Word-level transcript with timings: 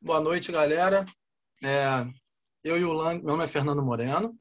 Boa 0.00 0.20
noite, 0.20 0.52
galera. 0.52 1.04
É, 1.60 2.06
eu 2.62 2.78
e 2.78 2.84
o 2.84 2.92
Lander, 2.92 3.18
meu 3.18 3.32
nome 3.32 3.44
é 3.44 3.48
Fernando 3.48 3.82
Moreno. 3.82 4.38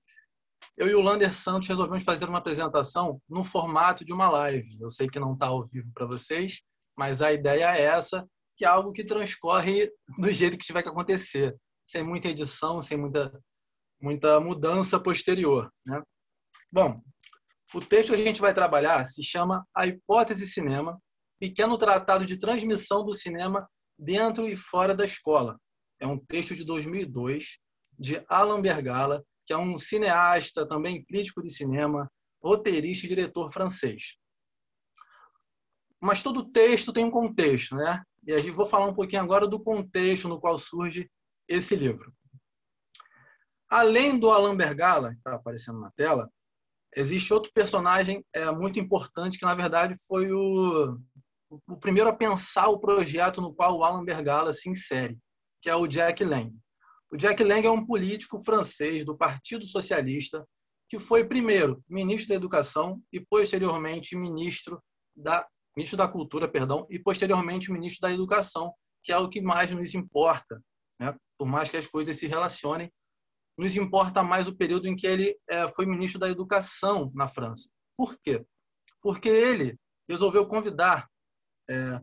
Eu 0.78 0.88
e 0.88 0.94
o 0.94 1.02
Lander 1.02 1.34
Santos 1.34 1.68
resolvemos 1.68 2.04
fazer 2.04 2.30
uma 2.30 2.38
apresentação 2.38 3.20
no 3.28 3.44
formato 3.44 4.06
de 4.06 4.14
uma 4.14 4.30
live. 4.30 4.78
Eu 4.80 4.92
sei 4.92 5.10
que 5.10 5.20
não 5.20 5.34
está 5.34 5.48
ao 5.48 5.66
vivo 5.66 5.92
para 5.96 6.06
vocês, 6.06 6.62
mas 6.96 7.24
a 7.24 7.34
ideia 7.34 7.76
é 7.76 7.82
essa, 7.82 8.24
que 8.56 8.66
é 8.66 8.68
algo 8.68 8.92
que 8.92 9.04
transcorre 9.04 9.92
do 10.20 10.32
jeito 10.32 10.60
que 10.60 10.66
tiver 10.66 10.84
que 10.84 10.90
acontecer, 10.90 11.58
sem 11.84 12.04
muita 12.04 12.28
edição, 12.28 12.80
sem 12.84 12.96
muita, 12.96 13.34
muita 14.00 14.40
mudança 14.40 15.00
posterior. 15.00 15.74
Né? 15.84 16.00
Bom, 16.72 17.02
o 17.74 17.82
texto 17.82 18.14
que 18.14 18.22
a 18.22 18.24
gente 18.24 18.40
vai 18.40 18.54
trabalhar 18.54 19.04
se 19.06 19.24
chama 19.24 19.66
A 19.76 19.88
Hipótese 19.88 20.48
Cinema, 20.48 21.02
pequeno 21.40 21.80
tratado 21.80 22.28
de 22.28 22.38
transmissão 22.38 23.04
do 23.04 23.16
cinema 23.16 23.68
Dentro 23.98 24.48
e 24.48 24.56
Fora 24.56 24.94
da 24.94 25.04
Escola. 25.04 25.60
É 26.00 26.06
um 26.06 26.18
texto 26.18 26.56
de 26.56 26.64
2002 26.64 27.58
de 27.98 28.24
Alan 28.30 28.62
Bergala, 28.62 29.24
que 29.46 29.54
é 29.54 29.58
um 29.58 29.78
cineasta, 29.78 30.68
também 30.68 31.04
crítico 31.04 31.42
de 31.42 31.50
cinema, 31.50 32.12
roteirista 32.42 33.06
e 33.06 33.10
diretor 33.10 33.52
francês. 33.52 34.18
Mas 36.00 36.22
todo 36.22 36.52
texto 36.52 36.94
tem 36.94 37.04
um 37.04 37.12
contexto, 37.12 37.76
né? 37.76 38.04
E 38.26 38.34
a 38.34 38.38
gente 38.38 38.52
vou 38.52 38.66
falar 38.66 38.86
um 38.86 38.94
pouquinho 38.94 39.22
agora 39.22 39.48
do 39.48 39.60
contexto 39.60 40.28
no 40.28 40.40
qual 40.40 40.58
surge 40.58 41.10
esse 41.48 41.76
livro. 41.76 42.14
Além 43.70 44.18
do 44.18 44.30
Alan 44.30 44.56
Bergala, 44.56 45.12
que 45.12 45.18
está 45.18 45.34
aparecendo 45.36 45.80
na 45.80 45.92
tela, 45.92 46.30
existe 46.96 47.34
outro 47.34 47.52
personagem 47.54 48.24
é, 48.34 48.50
muito 48.52 48.80
importante 48.80 49.40
que, 49.40 49.46
na 49.46 49.56
verdade, 49.56 49.94
foi 50.08 50.32
o, 50.32 51.00
o 51.50 51.78
primeiro 51.78 52.10
a 52.10 52.16
pensar 52.16 52.68
o 52.68 52.80
projeto 52.80 53.42
no 53.42 53.54
qual 53.54 53.78
o 53.78 53.84
Alan 53.84 54.04
Bergala 54.04 54.54
se 54.54 54.70
insere, 54.70 55.18
que 55.62 55.70
é 55.70 55.76
o 55.76 55.88
Jack 55.88 56.24
Lang. 56.24 56.54
O 57.12 57.18
Jack 57.18 57.44
Lang 57.44 57.66
é 57.66 57.72
um 57.72 57.86
político 57.86 58.38
francês 58.44 59.06
do 59.06 59.18
Partido 59.18 59.66
Socialista 59.66 60.46
que 60.90 61.00
foi 61.00 61.26
primeiro 61.26 61.84
ministro 61.90 62.30
da 62.30 62.36
Educação 62.36 63.02
e 63.12 63.20
posteriormente 63.20 64.16
ministro 64.16 64.82
da 65.16 65.46
ministro 65.76 65.98
da 65.98 66.08
Cultura, 66.08 66.48
perdão, 66.48 66.88
e 66.90 66.98
posteriormente 66.98 67.72
ministro 67.72 68.02
da 68.02 68.12
Educação, 68.12 68.74
que 69.04 69.12
é 69.12 69.18
o 69.18 69.30
que 69.30 69.40
mais 69.40 69.70
nos 69.70 69.94
importa, 69.94 70.60
né? 71.00 71.16
Por 71.38 71.48
mais 71.48 71.70
que 71.70 71.78
as 71.78 71.86
coisas 71.86 72.18
se 72.18 72.26
relacionem, 72.26 72.92
nos 73.56 73.76
importa 73.76 74.24
mais 74.24 74.48
o 74.48 74.56
período 74.56 74.88
em 74.88 74.96
que 74.96 75.06
ele 75.06 75.38
é, 75.48 75.68
foi 75.72 75.86
ministro 75.86 76.20
da 76.20 76.30
Educação 76.30 77.12
na 77.14 77.28
França. 77.28 77.70
Por 77.96 78.18
quê? 78.18 78.44
Porque 79.04 79.30
ele 79.30 79.78
resolveu 80.10 80.48
convidar 80.48 81.08
é, 81.70 82.02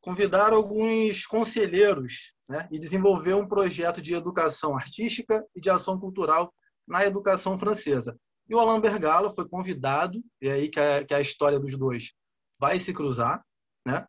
convidar 0.00 0.52
alguns 0.52 1.26
conselheiros 1.26 2.34
né, 2.48 2.68
e 2.70 2.78
desenvolver 2.78 3.34
um 3.34 3.48
projeto 3.48 4.02
de 4.02 4.14
educação 4.14 4.76
artística 4.76 5.44
e 5.54 5.60
de 5.60 5.70
ação 5.70 5.98
cultural 5.98 6.52
na 6.86 7.04
educação 7.04 7.58
francesa. 7.58 8.18
E 8.48 8.54
o 8.54 8.60
Alain 8.60 8.80
Bergala 8.80 9.30
foi 9.30 9.48
convidado, 9.48 10.22
e 10.40 10.48
é 10.48 10.52
aí 10.52 10.68
que 10.68 10.78
a, 10.78 11.04
que 11.04 11.14
a 11.14 11.20
história 11.20 11.58
dos 11.58 11.76
dois 11.78 12.12
vai 12.60 12.78
se 12.78 12.92
cruzar, 12.92 13.42
né? 13.86 14.06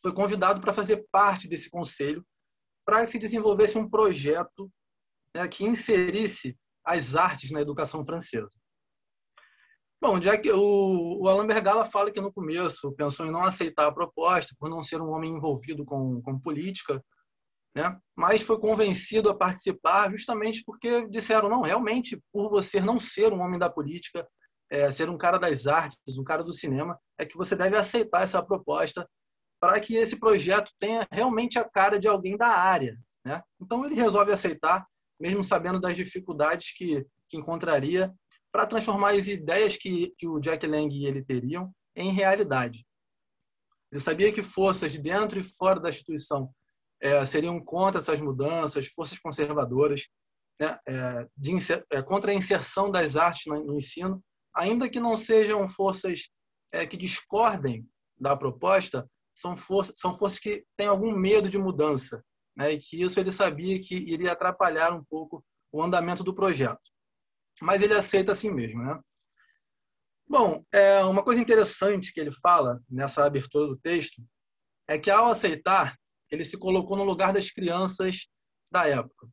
foi 0.00 0.12
convidado 0.12 0.60
para 0.60 0.72
fazer 0.72 1.06
parte 1.10 1.48
desse 1.48 1.68
conselho, 1.68 2.24
para 2.84 3.04
que 3.04 3.12
se 3.12 3.18
desenvolvesse 3.18 3.76
um 3.76 3.88
projeto 3.88 4.70
né, 5.34 5.46
que 5.48 5.64
inserisse 5.64 6.56
as 6.84 7.16
artes 7.16 7.50
na 7.50 7.60
educação 7.60 8.04
francesa. 8.04 8.56
Bom, 10.00 10.20
já 10.20 10.36
que 10.36 10.52
o, 10.52 11.22
o 11.22 11.28
Alan 11.28 11.46
Bergala 11.46 11.86
fala 11.86 12.10
que 12.10 12.20
no 12.20 12.32
começo 12.32 12.92
pensou 12.92 13.26
em 13.26 13.30
não 13.30 13.42
aceitar 13.42 13.86
a 13.86 13.92
proposta 13.92 14.54
por 14.58 14.68
não 14.68 14.82
ser 14.82 15.00
um 15.00 15.10
homem 15.10 15.32
envolvido 15.32 15.84
com, 15.84 16.20
com 16.20 16.38
política, 16.38 17.02
né? 17.74 17.98
mas 18.14 18.42
foi 18.42 18.58
convencido 18.58 19.30
a 19.30 19.36
participar 19.36 20.10
justamente 20.10 20.62
porque 20.64 21.08
disseram, 21.08 21.48
não, 21.48 21.62
realmente, 21.62 22.22
por 22.32 22.50
você 22.50 22.80
não 22.80 22.98
ser 22.98 23.32
um 23.32 23.40
homem 23.40 23.58
da 23.58 23.70
política, 23.70 24.26
é, 24.70 24.90
ser 24.90 25.08
um 25.08 25.16
cara 25.16 25.38
das 25.38 25.66
artes, 25.66 26.18
um 26.18 26.24
cara 26.24 26.44
do 26.44 26.52
cinema, 26.52 26.98
é 27.18 27.24
que 27.24 27.36
você 27.36 27.56
deve 27.56 27.76
aceitar 27.76 28.22
essa 28.22 28.42
proposta 28.42 29.08
para 29.58 29.80
que 29.80 29.96
esse 29.96 30.18
projeto 30.18 30.70
tenha 30.78 31.06
realmente 31.10 31.58
a 31.58 31.64
cara 31.64 31.98
de 31.98 32.06
alguém 32.06 32.36
da 32.36 32.48
área. 32.48 32.98
Né? 33.24 33.42
Então 33.60 33.84
ele 33.84 33.94
resolve 33.94 34.30
aceitar, 34.30 34.86
mesmo 35.18 35.42
sabendo 35.42 35.80
das 35.80 35.96
dificuldades 35.96 36.72
que, 36.72 37.06
que 37.28 37.36
encontraria 37.36 38.14
para 38.56 38.66
transformar 38.66 39.10
as 39.10 39.28
ideias 39.28 39.76
que, 39.76 40.14
que 40.16 40.26
o 40.26 40.40
Jack 40.40 40.66
Lang 40.66 40.88
e 40.90 41.04
ele 41.04 41.22
teriam 41.22 41.70
em 41.94 42.10
realidade. 42.10 42.86
Ele 43.92 44.00
sabia 44.00 44.32
que 44.32 44.42
forças 44.42 44.96
dentro 44.96 45.38
e 45.38 45.44
fora 45.44 45.78
da 45.78 45.90
instituição 45.90 46.50
é, 46.98 47.22
seriam 47.26 47.60
contra 47.62 48.00
essas 48.00 48.18
mudanças, 48.18 48.86
forças 48.86 49.18
conservadoras, 49.18 50.06
né, 50.58 50.74
é, 50.88 51.28
de, 51.36 51.52
é, 51.92 52.00
contra 52.00 52.30
a 52.30 52.34
inserção 52.34 52.90
das 52.90 53.14
artes 53.14 53.44
no, 53.44 53.62
no, 53.62 53.76
ensino, 53.76 54.24
ainda 54.54 54.88
que 54.88 55.00
não 55.00 55.18
sejam 55.18 55.68
forças 55.68 56.30
é, 56.72 56.86
que 56.86 56.96
discordem 56.96 57.86
da 58.18 58.34
proposta, 58.34 59.06
são, 59.34 59.54
for 59.54 59.84
são 59.84 60.16
forças 60.16 60.38
que 60.38 60.64
têm 60.78 60.86
algum 60.86 61.14
medo 61.14 61.50
de 61.50 61.58
mudança, 61.58 62.24
né, 62.56 62.72
e 62.72 62.78
que 62.78 63.02
isso 63.02 63.20
ele 63.20 63.30
sabia 63.30 63.78
que 63.78 63.94
iria 63.94 64.32
atrapalhar 64.32 64.94
um 64.94 65.04
pouco 65.04 65.44
o 65.70 65.82
andamento 65.82 66.24
do 66.24 66.34
projeto 66.34 66.95
mas 67.62 67.82
ele 67.82 67.94
aceita 67.94 68.32
assim 68.32 68.50
mesmo, 68.50 68.82
né? 68.82 68.98
Bom, 70.28 70.64
é, 70.72 71.04
uma 71.04 71.22
coisa 71.22 71.40
interessante 71.40 72.12
que 72.12 72.20
ele 72.20 72.32
fala 72.32 72.80
nessa 72.90 73.24
abertura 73.24 73.68
do 73.68 73.76
texto 73.76 74.20
é 74.88 74.98
que 74.98 75.10
ao 75.10 75.30
aceitar, 75.30 75.96
ele 76.30 76.44
se 76.44 76.58
colocou 76.58 76.96
no 76.96 77.04
lugar 77.04 77.32
das 77.32 77.50
crianças 77.50 78.26
da 78.70 78.86
época, 78.86 79.28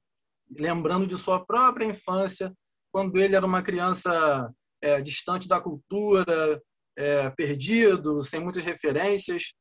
lembrando 0.51 1.07
de 1.07 1.17
sua 1.17 1.44
própria 1.44 1.85
infância, 1.85 2.53
quando 2.91 3.17
ele 3.19 3.35
era 3.35 3.45
uma 3.45 3.63
criança 3.63 4.53
é, 4.81 5.01
distante 5.01 5.47
da 5.47 5.59
cultura, 5.59 6.62
é, 6.95 7.29
perdido, 7.31 8.22
sem 8.22 8.39
muitas 8.39 8.63
referências. 8.63 9.53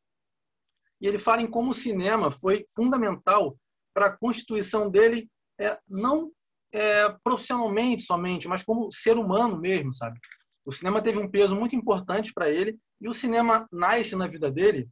E 1.00 1.08
ele 1.08 1.18
fala 1.18 1.40
em 1.40 1.50
como 1.50 1.70
o 1.70 1.74
cinema 1.74 2.30
foi 2.30 2.64
fundamental 2.74 3.56
para 3.94 4.06
a 4.06 4.16
constituição 4.16 4.90
dele, 4.90 5.30
é, 5.58 5.78
não 5.88 6.30
é, 6.72 7.08
profissionalmente 7.22 8.02
somente, 8.02 8.48
mas 8.48 8.64
como 8.64 8.90
ser 8.90 9.16
humano 9.16 9.58
mesmo, 9.58 9.92
sabe? 9.92 10.18
O 10.64 10.72
cinema 10.72 11.02
teve 11.02 11.18
um 11.18 11.28
peso 11.28 11.56
muito 11.56 11.76
importante 11.76 12.32
para 12.32 12.48
ele 12.48 12.78
e 13.00 13.08
o 13.08 13.12
cinema 13.12 13.66
nasce 13.72 14.16
na 14.16 14.26
vida 14.26 14.50
dele, 14.50 14.88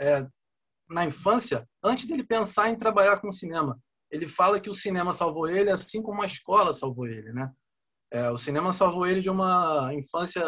é, 0.00 0.26
na 0.88 1.04
infância, 1.04 1.68
antes 1.82 2.06
dele 2.06 2.24
pensar 2.24 2.70
em 2.70 2.78
trabalhar 2.78 3.18
com 3.20 3.30
cinema. 3.30 3.78
Ele 4.10 4.26
fala 4.26 4.60
que 4.60 4.70
o 4.70 4.74
cinema 4.74 5.12
salvou 5.12 5.48
ele, 5.48 5.70
assim 5.70 6.00
como 6.00 6.22
a 6.22 6.26
escola 6.26 6.72
salvou 6.72 7.06
ele, 7.06 7.32
né? 7.32 7.52
É, 8.12 8.30
o 8.30 8.38
cinema 8.38 8.72
salvou 8.72 9.04
ele 9.06 9.20
de 9.20 9.28
uma 9.28 9.92
infância 9.92 10.44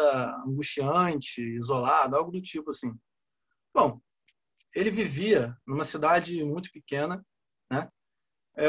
angustiante, 0.47 1.41
isolada, 1.41 2.15
algo 2.15 2.31
do 2.31 2.41
tipo 2.41 2.69
assim. 2.69 2.97
Bom, 3.75 3.99
ele 4.73 4.89
vivia 4.89 5.55
numa 5.67 5.83
cidade 5.83 6.41
muito 6.43 6.71
pequena? 6.71 7.23
É, 8.57 8.67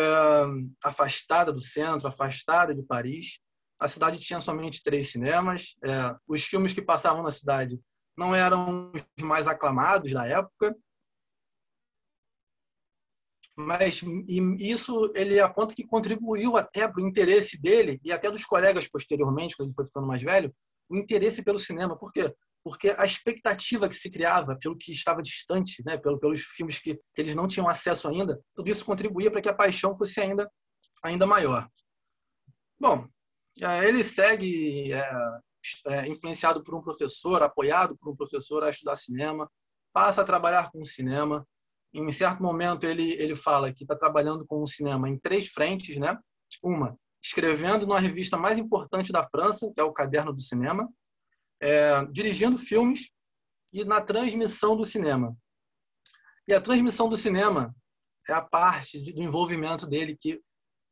afastada 0.84 1.52
do 1.52 1.60
centro, 1.60 2.08
afastada 2.08 2.74
de 2.74 2.82
Paris. 2.82 3.40
A 3.78 3.88
cidade 3.88 4.18
tinha 4.18 4.40
somente 4.40 4.82
três 4.82 5.10
cinemas. 5.10 5.74
É, 5.82 6.16
os 6.28 6.44
filmes 6.44 6.72
que 6.72 6.82
passavam 6.82 7.22
na 7.22 7.30
cidade 7.30 7.80
não 8.16 8.34
eram 8.34 8.92
os 8.92 9.04
mais 9.22 9.48
aclamados 9.48 10.12
da 10.12 10.26
época. 10.26 10.76
Mas 13.56 14.02
isso 14.58 15.12
ele 15.14 15.38
aponta 15.40 15.74
que 15.74 15.86
contribuiu 15.86 16.56
até 16.56 16.88
para 16.88 17.02
o 17.02 17.06
interesse 17.06 17.60
dele 17.60 18.00
e 18.02 18.12
até 18.12 18.30
dos 18.30 18.44
colegas 18.44 18.88
posteriormente, 18.88 19.56
quando 19.56 19.68
ele 19.68 19.74
foi 19.74 19.86
ficando 19.86 20.06
mais 20.06 20.22
velho, 20.22 20.54
o 20.88 20.96
interesse 20.96 21.42
pelo 21.42 21.58
cinema. 21.58 21.96
Por 21.96 22.12
quê? 22.12 22.34
Porque 22.62 22.90
a 22.90 23.04
expectativa 23.04 23.88
que 23.88 23.96
se 23.96 24.10
criava 24.10 24.56
pelo 24.56 24.76
que 24.76 24.92
estava 24.92 25.22
distante, 25.22 25.82
né, 25.84 25.96
pelo, 25.96 26.18
pelos 26.18 26.42
filmes 26.42 26.78
que, 26.78 26.94
que, 26.94 27.20
eles 27.20 27.34
não 27.34 27.48
tinham 27.48 27.68
acesso 27.68 28.08
ainda, 28.08 28.40
tudo 28.54 28.70
isso 28.70 28.84
contribuía 28.84 29.30
para 29.30 29.40
que 29.40 29.48
a 29.48 29.54
paixão 29.54 29.94
fosse 29.94 30.20
ainda, 30.20 30.50
ainda 31.02 31.26
maior. 31.26 31.68
Bom, 32.78 33.06
ele 33.84 34.04
segue 34.04 34.92
é, 34.92 35.10
é, 35.86 36.08
influenciado 36.08 36.62
por 36.62 36.74
um 36.74 36.82
professor, 36.82 37.42
apoiado 37.42 37.96
por 37.96 38.12
um 38.12 38.16
professor 38.16 38.62
a 38.62 38.70
estudar 38.70 38.96
cinema, 38.96 39.50
passa 39.92 40.22
a 40.22 40.24
trabalhar 40.24 40.70
com 40.70 40.84
cinema. 40.84 41.46
Em 41.92 42.12
certo 42.12 42.42
momento 42.42 42.84
ele 42.84 43.12
ele 43.14 43.36
fala 43.36 43.72
que 43.72 43.82
está 43.84 43.96
trabalhando 43.96 44.46
com 44.46 44.62
o 44.62 44.66
cinema 44.66 45.08
em 45.08 45.18
três 45.18 45.48
frentes, 45.48 45.96
né? 45.98 46.16
Uma, 46.62 46.96
escrevendo 47.22 47.86
numa 47.86 48.00
revista 48.00 48.36
mais 48.36 48.56
importante 48.56 49.12
da 49.12 49.26
França, 49.26 49.70
que 49.74 49.80
é 49.80 49.84
o 49.84 49.92
Caderno 49.92 50.32
do 50.32 50.40
Cinema 50.40 50.88
é, 51.60 52.04
dirigindo 52.06 52.56
filmes 52.58 53.10
e 53.72 53.84
na 53.84 54.00
transmissão 54.00 54.76
do 54.76 54.84
cinema. 54.84 55.36
E 56.48 56.54
a 56.54 56.60
transmissão 56.60 57.08
do 57.08 57.16
cinema 57.16 57.74
é 58.28 58.32
a 58.32 58.42
parte 58.42 59.12
do 59.12 59.22
envolvimento 59.22 59.86
dele 59.86 60.16
que 60.18 60.40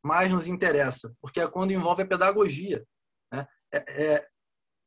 mais 0.05 0.31
nos 0.31 0.47
interessa, 0.47 1.15
porque 1.20 1.41
é 1.41 1.49
quando 1.49 1.73
envolve 1.73 2.03
a 2.03 2.06
pedagogia. 2.06 2.85
Né? 3.32 3.47
É, 3.73 4.05
é, 4.05 4.26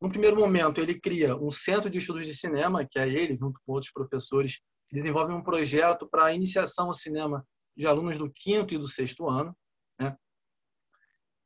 no 0.01 0.10
primeiro 0.10 0.38
momento, 0.38 0.80
ele 0.80 1.00
cria 1.00 1.36
um 1.36 1.51
centro 1.51 1.89
de 1.89 1.98
estudos 1.98 2.25
de 2.25 2.36
cinema, 2.36 2.88
que 2.89 2.98
é 2.98 3.07
ele, 3.07 3.36
junto 3.36 3.60
com 3.66 3.74
outros 3.74 3.92
professores, 3.92 4.60
desenvolvem 4.92 5.36
um 5.36 5.44
projeto 5.44 6.07
para 6.10 6.25
a 6.25 6.34
iniciação 6.34 6.88
ao 6.88 6.94
cinema 6.94 7.45
de 7.77 7.86
alunos 7.86 8.18
do 8.18 8.31
quinto 8.31 8.74
e 8.74 8.77
do 8.77 8.88
sexto 8.88 9.30
ano. 9.30 9.56
Né? 10.00 10.16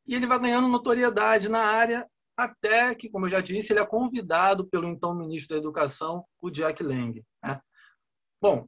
E 0.08 0.16
ele 0.16 0.26
vai 0.26 0.40
ganhando 0.40 0.68
notoriedade 0.68 1.50
na 1.50 1.60
área 1.60 2.08
até 2.38 2.94
que, 2.94 3.10
como 3.10 3.26
eu 3.26 3.30
já 3.30 3.42
disse, 3.42 3.72
ele 3.72 3.80
é 3.80 3.86
convidado 3.86 4.68
pelo 4.68 4.88
então 4.88 5.16
ministro 5.16 5.56
da 5.56 5.60
Educação, 5.60 6.26
o 6.42 6.50
Jack 6.50 6.84
Lang. 6.84 7.24
Né? 7.44 7.60
Bom, 8.42 8.68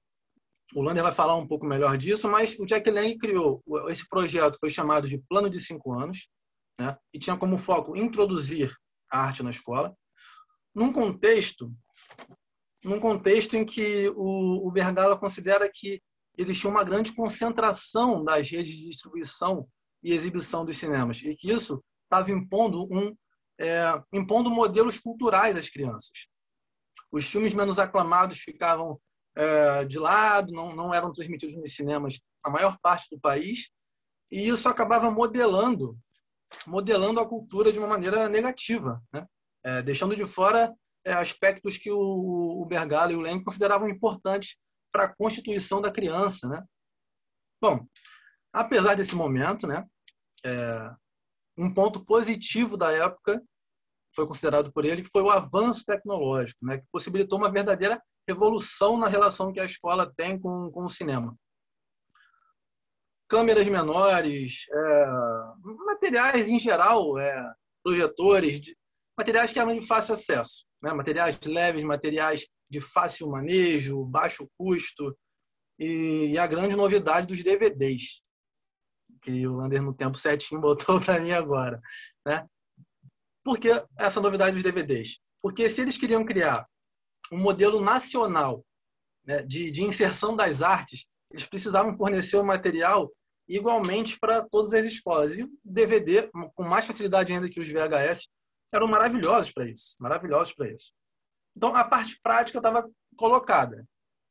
o 0.73 0.81
Lander 0.81 1.03
vai 1.03 1.11
falar 1.11 1.35
um 1.35 1.47
pouco 1.47 1.65
melhor 1.65 1.97
disso, 1.97 2.29
mas 2.29 2.57
o 2.59 2.65
Jack 2.65 2.89
Lang 2.89 3.17
criou 3.17 3.63
esse 3.89 4.07
projeto, 4.07 4.59
foi 4.59 4.69
chamado 4.69 5.07
de 5.07 5.17
Plano 5.29 5.49
de 5.49 5.59
Cinco 5.59 5.93
Anos, 5.93 6.29
né? 6.79 6.97
e 7.13 7.19
tinha 7.19 7.37
como 7.37 7.57
foco 7.57 7.95
introduzir 7.95 8.73
a 9.11 9.19
arte 9.19 9.43
na 9.43 9.51
escola, 9.51 9.95
num 10.73 10.91
contexto, 10.91 11.73
num 12.83 12.99
contexto 12.99 13.55
em 13.55 13.65
que 13.65 14.09
o, 14.15 14.67
o 14.67 14.71
Bergala 14.71 15.17
considera 15.17 15.69
que 15.73 16.01
existia 16.37 16.69
uma 16.69 16.83
grande 16.83 17.13
concentração 17.15 18.23
das 18.23 18.49
redes 18.49 18.75
de 18.75 18.89
distribuição 18.89 19.67
e 20.03 20.13
exibição 20.13 20.63
dos 20.63 20.77
cinemas, 20.77 21.21
e 21.23 21.35
que 21.35 21.49
isso 21.51 21.83
estava 22.03 22.31
impondo 22.31 22.83
um 22.91 23.15
é, 23.59 23.83
impondo 24.13 24.49
modelos 24.49 24.99
culturais 24.99 25.57
às 25.57 25.69
crianças. 25.69 26.27
Os 27.11 27.25
filmes 27.25 27.53
menos 27.53 27.79
aclamados 27.79 28.39
ficavam 28.39 28.99
é, 29.35 29.85
de 29.85 29.99
lado, 29.99 30.51
não, 30.51 30.75
não 30.75 30.93
eram 30.93 31.11
transmitidos 31.11 31.55
nos 31.55 31.73
cinemas 31.73 32.19
na 32.43 32.51
maior 32.51 32.77
parte 32.79 33.09
do 33.09 33.19
país, 33.19 33.69
e 34.31 34.47
isso 34.47 34.67
acabava 34.67 35.09
modelando 35.09 35.97
modelando 36.65 37.19
a 37.19 37.27
cultura 37.27 37.71
de 37.71 37.79
uma 37.79 37.87
maneira 37.87 38.29
negativa, 38.29 39.03
né? 39.11 39.27
é, 39.63 39.81
deixando 39.81 40.15
de 40.15 40.25
fora 40.25 40.73
é, 41.05 41.13
aspectos 41.13 41.77
que 41.77 41.91
o, 41.91 42.61
o 42.61 42.65
Bergala 42.65 43.11
e 43.11 43.15
o 43.15 43.21
Lem 43.21 43.43
consideravam 43.43 43.89
importantes 43.89 44.57
para 44.91 45.05
a 45.05 45.15
constituição 45.15 45.81
da 45.81 45.91
criança. 45.91 46.47
Né? 46.47 46.63
Bom, 47.61 47.85
apesar 48.53 48.95
desse 48.95 49.15
momento, 49.15 49.67
né, 49.67 49.85
é, 50.45 50.95
um 51.57 51.73
ponto 51.73 52.03
positivo 52.05 52.77
da 52.77 52.91
época 52.91 53.41
foi 54.15 54.27
considerado 54.27 54.71
por 54.71 54.85
ele 54.85 55.01
que 55.01 55.09
foi 55.09 55.21
o 55.21 55.29
avanço 55.29 55.83
tecnológico, 55.85 56.65
né, 56.65 56.79
que 56.79 56.85
possibilitou 56.91 57.37
uma 57.37 57.51
verdadeira 57.51 58.01
revolução 58.27 58.97
na 58.97 59.07
relação 59.07 59.53
que 59.53 59.59
a 59.59 59.65
escola 59.65 60.11
tem 60.15 60.39
com, 60.39 60.69
com 60.71 60.83
o 60.83 60.89
cinema. 60.89 61.35
Câmeras 63.29 63.67
menores, 63.67 64.65
é, 64.71 65.05
materiais 65.85 66.49
em 66.49 66.59
geral, 66.59 67.17
é, 67.19 67.53
projetores, 67.83 68.59
de, 68.59 68.77
materiais 69.17 69.51
que 69.51 69.59
eram 69.59 69.75
de 69.75 69.85
fácil 69.85 70.13
acesso, 70.13 70.65
né, 70.81 70.93
materiais 70.93 71.39
leves, 71.41 71.83
materiais 71.83 72.47
de 72.69 72.81
fácil 72.81 73.29
manejo, 73.29 74.05
baixo 74.05 74.49
custo 74.57 75.15
e, 75.79 76.31
e 76.31 76.39
a 76.39 76.47
grande 76.47 76.75
novidade 76.75 77.27
dos 77.27 77.43
DVDs, 77.43 78.21
que 79.27 79.45
o 79.45 79.57
Lander 79.57 79.83
no 79.83 79.93
tempo 79.93 80.17
certinho 80.17 80.61
botou 80.61 80.99
para 81.03 81.19
mim 81.19 81.31
agora, 81.31 81.81
né? 82.25 82.47
Por 83.43 83.59
que 83.59 83.69
essa 83.97 84.21
novidade 84.21 84.53
dos 84.53 84.63
DVDs? 84.63 85.19
Porque 85.41 85.69
se 85.69 85.81
eles 85.81 85.97
queriam 85.97 86.25
criar 86.25 86.65
um 87.31 87.37
modelo 87.37 87.81
nacional 87.81 88.65
né, 89.25 89.43
de, 89.43 89.69
de 89.69 89.83
inserção 89.83 90.35
das 90.35 90.61
artes, 90.61 91.05
eles 91.29 91.45
precisavam 91.45 91.95
fornecer 91.95 92.37
o 92.37 92.43
material 92.43 93.11
igualmente 93.47 94.17
para 94.19 94.43
todas 94.43 94.73
as 94.73 94.85
escolas. 94.85 95.37
E 95.37 95.43
o 95.43 95.51
DVD, 95.63 96.29
com 96.55 96.63
mais 96.63 96.85
facilidade 96.85 97.31
ainda 97.31 97.49
que 97.49 97.59
os 97.59 97.69
VHS, 97.69 98.27
eram 98.73 98.87
maravilhosos 98.87 99.51
para 99.51 99.65
isso. 99.65 99.95
Maravilhosos 99.99 100.53
para 100.53 100.69
isso. 100.69 100.91
Então, 101.55 101.75
a 101.75 101.83
parte 101.83 102.19
prática 102.21 102.59
estava 102.59 102.89
colocada. 103.15 103.85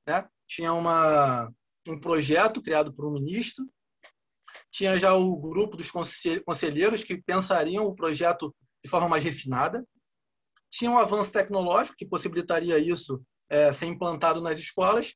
Né? 0.06 0.26
Tinha 0.46 0.72
uma, 0.72 1.50
um 1.88 1.98
projeto 1.98 2.62
criado 2.62 2.92
por 2.92 3.06
um 3.06 3.12
ministro, 3.12 3.66
tinha 4.72 4.98
já 4.98 5.14
o 5.14 5.36
grupo 5.36 5.76
dos 5.76 5.90
conselheiros 5.90 7.04
que 7.04 7.16
pensariam 7.22 7.86
o 7.86 7.94
projeto 7.94 8.54
de 8.84 8.90
forma 8.90 9.08
mais 9.08 9.24
refinada, 9.24 9.84
tinha 10.70 10.90
um 10.90 10.98
avanço 10.98 11.32
tecnológico 11.32 11.96
que 11.96 12.06
possibilitaria 12.06 12.78
isso 12.78 13.22
é, 13.48 13.72
ser 13.72 13.86
implantado 13.86 14.40
nas 14.40 14.58
escolas, 14.58 15.14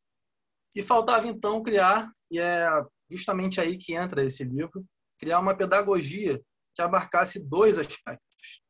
e 0.75 0.82
faltava 0.82 1.26
então 1.26 1.62
criar, 1.62 2.11
e 2.31 2.41
é 2.41 2.67
justamente 3.11 3.61
aí 3.61 3.76
que 3.76 3.94
entra 3.94 4.25
esse 4.25 4.44
livro, 4.44 4.85
criar 5.19 5.41
uma 5.41 5.56
pedagogia 5.56 6.41
que 6.75 6.82
abarcasse 6.82 7.41
dois 7.41 7.76
aspectos. 7.76 8.62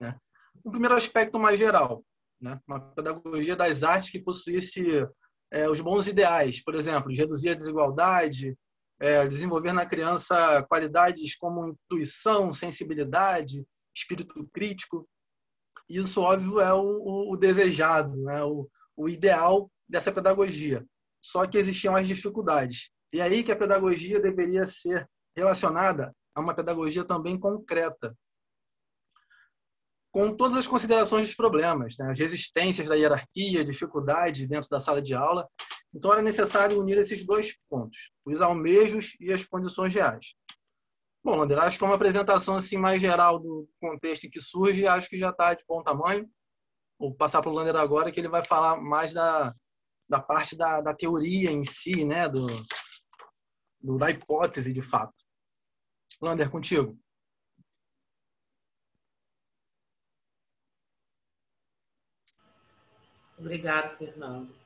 Né? 0.00 0.18
O 0.64 0.70
primeiro 0.70 0.94
aspecto 0.94 1.38
mais 1.38 1.58
geral, 1.58 2.02
né? 2.40 2.58
uma 2.66 2.80
pedagogia 2.80 3.54
das 3.54 3.82
artes 3.82 4.10
que 4.10 4.22
possuísse 4.22 5.06
é, 5.52 5.68
os 5.68 5.80
bons 5.80 6.06
ideais, 6.06 6.62
por 6.62 6.74
exemplo, 6.74 7.12
reduzir 7.14 7.50
a 7.50 7.54
desigualdade, 7.54 8.56
é, 9.00 9.26
desenvolver 9.26 9.72
na 9.72 9.86
criança 9.86 10.62
qualidades 10.68 11.36
como 11.36 11.68
intuição, 11.68 12.52
sensibilidade, 12.52 13.66
espírito 13.94 14.48
crítico. 14.52 15.08
Isso, 15.88 16.20
óbvio, 16.20 16.60
é 16.60 16.72
o, 16.72 17.32
o 17.32 17.36
desejado, 17.36 18.16
né? 18.22 18.42
o, 18.42 18.68
o 18.96 19.08
ideal 19.08 19.70
dessa 19.88 20.10
pedagogia. 20.10 20.84
Só 21.22 21.46
que 21.46 21.58
existiam 21.58 21.96
as 21.96 22.06
dificuldades. 22.06 22.90
E 23.12 23.20
aí 23.20 23.42
que 23.42 23.52
a 23.52 23.56
pedagogia 23.56 24.20
deveria 24.20 24.64
ser 24.64 25.08
relacionada 25.36 26.14
a 26.34 26.40
uma 26.40 26.54
pedagogia 26.54 27.04
também 27.04 27.38
concreta, 27.38 28.16
com 30.12 30.34
todas 30.34 30.56
as 30.56 30.66
considerações 30.66 31.26
dos 31.26 31.34
problemas, 31.34 31.96
né? 31.98 32.10
as 32.10 32.18
resistências 32.18 32.88
da 32.88 32.94
hierarquia, 32.94 33.64
dificuldade 33.64 34.46
dentro 34.46 34.68
da 34.70 34.80
sala 34.80 35.02
de 35.02 35.14
aula. 35.14 35.46
Então, 35.96 36.12
era 36.12 36.20
necessário 36.20 36.78
unir 36.78 36.98
esses 36.98 37.24
dois 37.24 37.56
pontos, 37.70 38.12
os 38.22 38.42
almejos 38.42 39.16
e 39.18 39.32
as 39.32 39.46
condições 39.46 39.94
reais. 39.94 40.34
Bom, 41.24 41.36
Lander, 41.36 41.58
acho 41.58 41.78
que 41.78 41.84
é 41.84 41.86
uma 41.86 41.96
apresentação 41.96 42.56
assim 42.56 42.76
mais 42.76 43.00
geral 43.00 43.38
do 43.38 43.66
contexto 43.80 44.24
em 44.24 44.30
que 44.30 44.38
surge, 44.38 44.86
acho 44.86 45.08
que 45.08 45.18
já 45.18 45.30
está 45.30 45.54
de 45.54 45.64
bom 45.66 45.82
tamanho. 45.82 46.30
Vou 46.98 47.14
passar 47.14 47.40
para 47.40 47.50
o 47.50 47.54
Lander 47.54 47.76
agora, 47.76 48.12
que 48.12 48.20
ele 48.20 48.28
vai 48.28 48.44
falar 48.44 48.76
mais 48.76 49.14
da, 49.14 49.54
da 50.06 50.20
parte 50.20 50.54
da, 50.54 50.82
da 50.82 50.94
teoria 50.94 51.50
em 51.50 51.64
si, 51.64 52.04
né? 52.04 52.28
do, 52.28 52.46
do, 53.80 53.96
da 53.96 54.10
hipótese 54.10 54.74
de 54.74 54.82
fato. 54.82 55.14
Lander, 56.20 56.50
contigo. 56.50 56.94
Obrigado, 63.38 63.96
Fernando. 63.96 64.65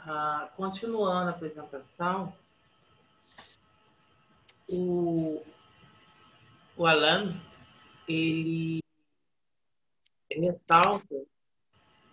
Ah, 0.00 0.50
continuando 0.56 1.30
a 1.30 1.32
apresentação, 1.32 2.32
o, 4.70 5.42
o 6.76 6.86
Alan, 6.86 7.40
ele 8.06 8.80
ressalta 10.30 11.14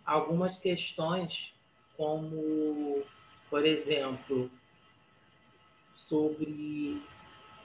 algumas 0.05 0.57
questões, 0.57 1.53
como, 1.98 3.03
por 3.50 3.65
exemplo, 3.65 4.50
sobre 5.95 7.01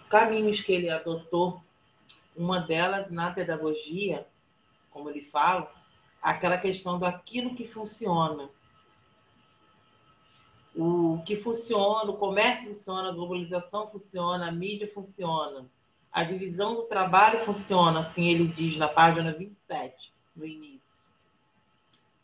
caminhos 0.09 0.61
que 0.61 0.73
ele 0.73 0.91
adotou. 0.91 1.63
Uma 2.37 2.61
delas, 2.61 3.11
na 3.11 3.33
pedagogia, 3.33 4.27
como 4.91 5.11
ele 5.11 5.23
fala, 5.31 5.71
aquela 6.23 6.59
questão 6.59 6.99
daquilo 6.99 7.55
que 7.55 7.69
funciona. 7.69 8.49
O 10.75 11.23
que 11.27 11.37
funciona, 11.37 12.11
o 12.11 12.17
comércio 12.17 12.75
funciona, 12.75 13.09
a 13.09 13.13
globalização 13.13 13.91
funciona, 13.91 14.49
a 14.49 14.53
mídia 14.53 14.91
funciona, 14.95 15.67
a 16.13 16.23
divisão 16.23 16.77
do 16.77 16.83
trabalho 16.83 17.45
funciona, 17.45 18.01
assim 18.01 18.29
ele 18.29 18.47
diz 18.49 18.77
na 18.77 18.89
página 18.89 19.33
27, 19.33 20.13
no 20.37 20.47
início. 20.47 20.81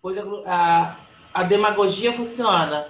Pois 0.00 0.16
a, 0.16 0.22
a, 0.46 1.00
a 1.34 1.42
demagogia 1.42 2.12
funciona, 2.16 2.88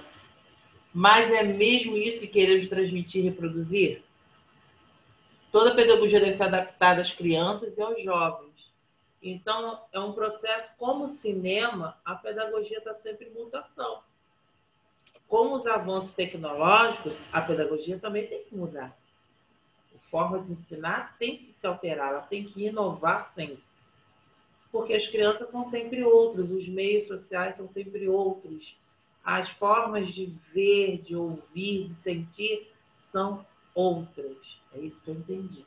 mas 0.93 1.31
é 1.31 1.43
mesmo 1.43 1.97
isso 1.97 2.19
que 2.19 2.27
queremos 2.27 2.69
transmitir 2.69 3.25
e 3.25 3.29
reproduzir? 3.29 4.03
Toda 5.51 5.75
pedagogia 5.75 6.19
deve 6.19 6.37
ser 6.37 6.43
adaptada 6.43 7.01
às 7.01 7.11
crianças 7.11 7.75
e 7.75 7.81
aos 7.81 8.03
jovens 8.03 8.47
então, 9.21 9.81
é 9.91 9.99
um 9.99 10.13
processo, 10.13 10.71
como 10.77 11.05
o 11.05 11.15
cinema, 11.17 11.99
a 12.05 12.15
pedagogia 12.15 12.77
está 12.77 12.93
sempre 12.95 13.27
em 13.27 13.33
mutação. 13.33 14.01
Com 15.27 15.53
os 15.53 15.65
avanços 15.67 16.11
tecnológicos, 16.11 17.17
a 17.31 17.41
pedagogia 17.41 17.99
também 17.99 18.27
tem 18.27 18.43
que 18.43 18.55
mudar. 18.55 18.97
A 19.95 20.09
forma 20.09 20.39
de 20.39 20.53
ensinar 20.53 21.17
tem 21.17 21.37
que 21.37 21.53
se 21.59 21.67
alterar, 21.67 22.11
ela 22.11 22.21
tem 22.21 22.45
que 22.45 22.65
inovar 22.65 23.33
sempre. 23.35 23.63
Porque 24.71 24.93
as 24.93 25.07
crianças 25.07 25.49
são 25.49 25.69
sempre 25.69 26.03
outras, 26.03 26.51
os 26.51 26.67
meios 26.67 27.07
sociais 27.07 27.57
são 27.57 27.67
sempre 27.69 28.07
outros, 28.07 28.75
as 29.23 29.49
formas 29.51 30.13
de 30.13 30.27
ver, 30.53 31.01
de 31.01 31.15
ouvir, 31.15 31.87
de 31.87 31.93
sentir 31.95 32.71
são 33.11 33.45
outras. 33.75 34.37
É 34.73 34.79
isso 34.79 35.01
que 35.01 35.09
eu 35.09 35.15
entendi. 35.15 35.65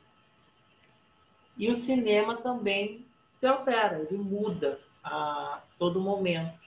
E 1.55 1.69
o 1.69 1.83
cinema 1.83 2.37
também 2.37 3.05
se 3.39 3.45
altera, 3.45 3.99
ele 3.99 4.17
muda 4.17 4.79
a 5.03 5.61
todo 5.77 6.01
momento. 6.01 6.59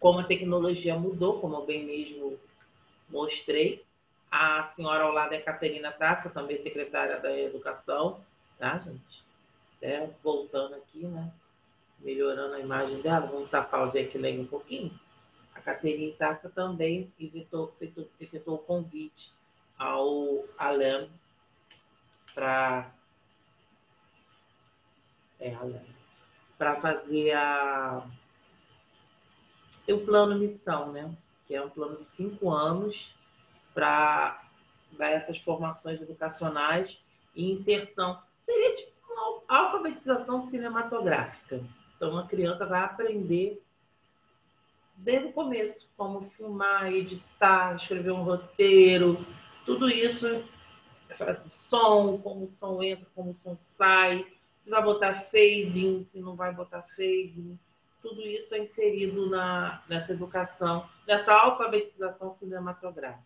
Como 0.00 0.18
a 0.20 0.24
tecnologia 0.24 0.98
mudou, 0.98 1.40
como 1.40 1.56
eu 1.56 1.66
bem 1.66 1.84
mesmo 1.84 2.38
mostrei, 3.08 3.84
A 4.30 4.72
senhora 4.76 5.04
ao 5.04 5.12
lado 5.12 5.34
é 5.34 5.40
Caterina 5.40 5.90
Tasca, 5.92 6.30
também 6.30 6.62
secretária 6.62 7.18
da 7.18 7.36
Educação, 7.36 8.20
tá, 8.58 8.78
gente? 8.78 9.24
É, 9.82 10.08
voltando 10.22 10.76
aqui, 10.76 11.04
né? 11.06 11.32
Melhorando 11.98 12.54
a 12.54 12.60
imagem 12.60 13.00
dela, 13.02 13.26
vamos 13.26 13.50
tapar 13.50 13.88
o 13.88 13.90
Jack 13.90 14.16
Lang 14.16 14.38
um 14.40 14.46
pouquinho. 14.46 14.92
A 15.54 15.60
Caterina 15.60 16.14
Tasca 16.16 16.48
também 16.48 17.12
efetuou, 17.18 17.74
efetuou 18.20 18.56
o 18.58 18.62
convite 18.62 19.32
ao 19.78 20.44
Alain 20.56 21.10
para 22.34 22.92
é, 25.40 25.56
para 26.56 26.80
fazer 26.80 27.32
a 27.32 28.06
o 29.88 30.04
plano 30.04 30.38
missão, 30.38 30.92
né? 30.92 31.12
Que 31.46 31.54
é 31.54 31.62
um 31.62 31.70
plano 31.70 31.96
de 31.96 32.04
cinco 32.04 32.50
anos 32.50 33.14
para 33.74 34.42
dar 34.92 35.10
essas 35.10 35.38
formações 35.38 36.00
educacionais 36.00 36.98
e 37.34 37.52
inserção. 37.52 38.20
Seria 38.44 38.74
tipo 38.76 38.92
uma 39.08 39.42
alfabetização 39.48 40.48
cinematográfica. 40.50 41.62
Então, 41.96 42.10
uma 42.10 42.26
criança 42.26 42.64
vai 42.66 42.80
aprender 42.80 43.62
desde 44.96 45.28
o 45.28 45.32
começo 45.32 45.88
como 45.96 46.30
filmar, 46.30 46.92
editar, 46.92 47.76
escrever 47.76 48.12
um 48.12 48.22
roteiro, 48.22 49.24
tudo 49.64 49.88
isso, 49.88 50.44
som, 51.48 52.18
como 52.18 52.44
o 52.44 52.48
som 52.48 52.82
entra, 52.82 53.06
como 53.14 53.30
o 53.30 53.34
som 53.34 53.56
sai, 53.56 54.26
se 54.62 54.70
vai 54.70 54.82
botar 54.82 55.22
fading, 55.30 56.04
se 56.04 56.20
não 56.20 56.36
vai 56.36 56.52
botar 56.54 56.82
fading, 56.96 57.58
tudo 58.02 58.22
isso 58.22 58.54
é 58.54 58.58
inserido 58.58 59.28
na, 59.28 59.82
nessa 59.88 60.12
educação, 60.12 60.88
nessa 61.06 61.32
alfabetização 61.32 62.30
cinematográfica. 62.32 63.24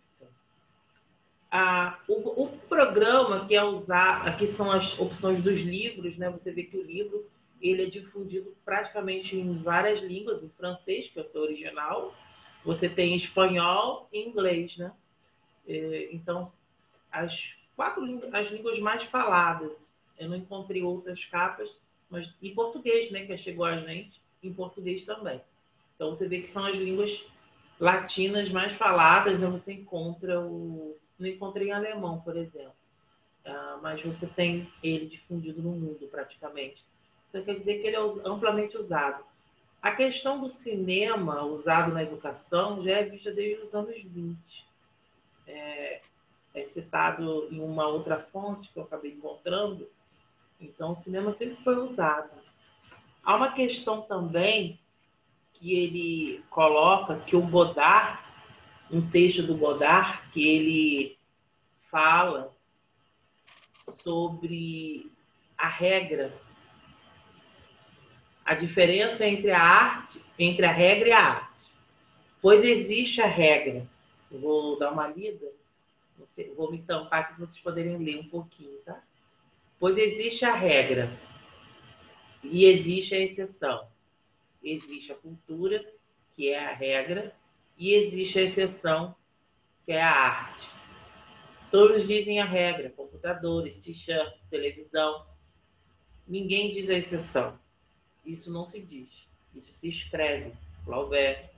Ah, 1.51 2.01
o, 2.09 2.43
o, 2.43 2.49
programa 2.69 3.47
que 3.47 3.55
é 3.55 3.63
usar, 3.63 4.27
aqui 4.27 4.47
são 4.47 4.71
as 4.71 4.99
opções 4.99 5.41
dos 5.43 5.61
livros, 5.61 6.17
né? 6.19 6.29
Você 6.31 6.51
vê 6.51 6.65
que 6.65 6.77
o 6.77 6.83
livro 6.83 7.25
ele 7.61 7.85
é 7.85 7.87
difundido 7.87 8.55
praticamente 8.65 9.37
em 9.37 9.63
várias 9.63 10.01
línguas, 10.01 10.43
em 10.43 10.49
francês, 10.51 11.09
que 11.09 11.19
é 11.19 11.23
o 11.23 11.27
seu 11.27 11.43
original, 11.43 12.13
você 12.65 12.89
tem 12.89 13.15
espanhol 13.15 14.09
e 14.13 14.27
inglês, 14.27 14.77
né? 14.77 14.93
É, 15.69 16.09
então, 16.13 16.53
as 17.13 17.55
quatro 17.77 18.03
as 18.33 18.49
línguas 18.49 18.79
mais 18.81 19.05
faladas. 19.05 19.73
Eu 20.19 20.29
não 20.29 20.37
encontrei 20.37 20.83
outras 20.83 21.25
capas, 21.27 21.71
mas 22.11 22.33
em 22.43 22.55
português, 22.55 23.11
né? 23.11 23.27
Que 23.27 23.37
chegou 23.37 23.65
a 23.65 23.79
gente, 23.79 24.21
em 24.49 24.53
português 24.53 25.05
também. 25.05 25.41
Então, 25.95 26.11
você 26.11 26.27
vê 26.27 26.41
que 26.41 26.53
são 26.53 26.65
as 26.65 26.77
línguas 26.77 27.25
latinas 27.79 28.51
mais 28.51 28.77
faladas, 28.77 29.39
né? 29.39 29.47
Você 29.49 29.73
encontra 29.73 30.41
o 30.41 30.97
não 31.19 31.29
encontrei 31.29 31.69
em 31.69 31.73
alemão, 31.73 32.21
por 32.21 32.37
exemplo. 32.37 32.75
Uh, 33.47 33.81
mas 33.83 34.03
você 34.03 34.27
tem 34.27 34.71
ele 34.83 35.07
difundido 35.07 35.63
no 35.63 35.71
mundo, 35.71 36.09
praticamente. 36.11 36.85
Então, 37.29 37.45
quer 37.45 37.59
dizer 37.59 37.81
que 37.81 37.87
ele 37.87 37.97
é 37.97 38.01
amplamente 38.25 38.77
usado. 38.77 39.25
A 39.83 39.93
questão 39.93 40.41
do 40.41 40.49
cinema 40.63 41.45
usado 41.45 41.93
na 41.93 42.03
educação 42.03 42.83
já 42.83 42.93
é 42.93 43.05
vista 43.05 43.31
desde 43.31 43.65
os 43.65 43.75
anos 43.75 43.95
20. 44.03 44.67
É, 45.47 46.01
é 46.55 46.65
citado 46.73 47.49
em 47.51 47.61
uma 47.61 47.87
outra 47.87 48.19
fonte 48.33 48.71
que 48.73 48.79
eu 48.79 48.85
acabei 48.85 49.13
encontrando. 49.13 49.89
Então, 50.59 50.93
o 50.93 51.03
cinema 51.03 51.35
sempre 51.37 51.63
foi 51.63 51.77
usado. 51.77 52.31
Há 53.25 53.37
uma 53.37 53.53
questão 53.53 54.03
também 54.03 54.79
que 55.55 55.75
ele 55.75 56.45
coloca 56.51 57.21
que 57.21 57.35
o 57.35 57.43
Godard 57.43 58.25
um 58.91 59.11
texto 59.11 59.43
do 59.43 59.57
Godard 59.57 60.21
que 60.31 60.47
ele 60.47 61.19
fala 61.91 62.55
sobre 64.03 65.11
a 65.57 65.69
regra, 65.69 66.33
a 68.45 68.55
diferença 68.55 69.27
entre 69.27 69.51
a 69.51 69.61
arte, 69.61 70.21
entre 70.39 70.67
a 70.67 70.73
regra 70.73 71.09
e 71.09 71.13
a 71.13 71.21
arte. 71.21 71.71
Pois 72.43 72.65
existe 72.65 73.21
a 73.23 73.27
regra. 73.27 73.87
Eu 74.31 74.41
vou 74.41 74.79
dar 74.79 74.91
uma 74.93 75.09
lida, 75.09 75.51
vou 76.57 76.71
me 76.71 76.83
tampar 76.83 77.29
para 77.29 77.37
vocês 77.37 77.59
poderem 77.61 77.97
ler 77.97 78.21
um 78.21 78.29
pouquinho, 78.29 78.79
tá? 78.85 79.03
Pois 79.79 79.97
existe 79.97 80.45
a 80.45 80.55
regra 80.55 81.19
e 82.45 82.67
existe 82.67 83.15
a 83.15 83.21
exceção. 83.21 83.89
Existe 84.63 85.13
a 85.13 85.17
cultura, 85.17 85.85
que 86.35 86.49
é 86.49 86.59
a 86.59 86.73
regra, 86.73 87.35
e 87.77 87.93
existe 87.93 88.39
a 88.39 88.43
exceção, 88.43 89.15
que 89.85 89.93
é 89.93 90.03
a 90.03 90.11
arte. 90.11 90.71
Todos 91.71 92.07
dizem 92.07 92.41
a 92.41 92.45
regra: 92.45 92.91
computadores, 92.91 93.77
t-shirts, 93.79 94.41
televisão. 94.51 95.27
Ninguém 96.27 96.73
diz 96.73 96.89
a 96.89 96.95
exceção. 96.95 97.59
Isso 98.25 98.51
não 98.51 98.65
se 98.65 98.81
diz. 98.81 99.09
Isso 99.55 99.73
se 99.79 99.89
escreve. 99.89 100.53
Flaubert, 100.85 101.51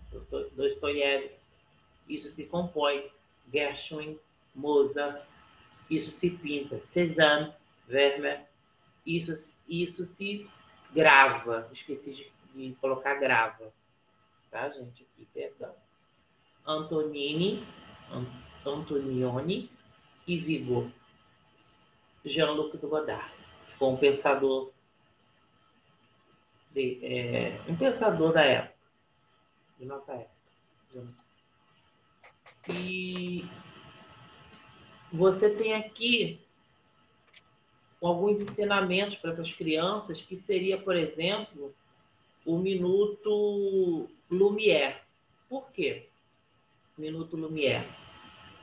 Dostoiévski. 0.57 1.37
Isso 2.09 2.31
se 2.31 2.45
compõe. 2.45 3.11
Gershwin, 3.53 4.19
Mozart. 4.55 5.23
Isso 5.89 6.11
se 6.11 6.31
pinta. 6.31 6.81
Cézanne, 6.93 7.53
Vermeer. 7.87 8.47
Isso, 9.05 9.33
isso 9.69 10.05
se 10.17 10.49
grava. 10.93 11.69
Esqueci 11.73 12.13
de, 12.13 12.33
de 12.55 12.75
colocar 12.77 13.15
grava. 13.15 13.73
Tá, 14.51 14.69
gente? 14.71 15.03
Aqui, 15.03 15.27
perdão. 15.33 15.75
Antonini, 16.67 17.67
Antonioni 18.65 19.71
e 20.27 20.37
Vigo. 20.39 20.91
Jean-Luc 22.25 22.77
Godard. 22.79 23.33
Foi 23.79 23.89
um 23.89 23.97
pensador, 23.97 24.73
de, 26.73 26.99
é, 27.05 27.61
um 27.69 27.77
pensador 27.77 28.33
da 28.33 28.43
época, 28.43 28.75
de 29.79 29.87
nossa 29.87 30.13
época, 30.13 30.31
digamos 30.89 31.19
assim. 31.19 31.37
E 32.69 33.45
você 35.13 35.51
tem 35.51 35.75
aqui 35.75 36.41
alguns 38.03 38.41
ensinamentos 38.43 39.17
para 39.17 39.31
essas 39.31 39.51
crianças, 39.53 40.21
que 40.21 40.37
seria, 40.37 40.79
por 40.79 40.95
exemplo, 40.97 41.75
o 42.45 42.59
minuto 42.59 44.09
Lumière. 44.31 44.97
Por 45.49 45.71
quê? 45.71 46.09
Minuto 46.97 47.37
Lumière. 47.37 47.89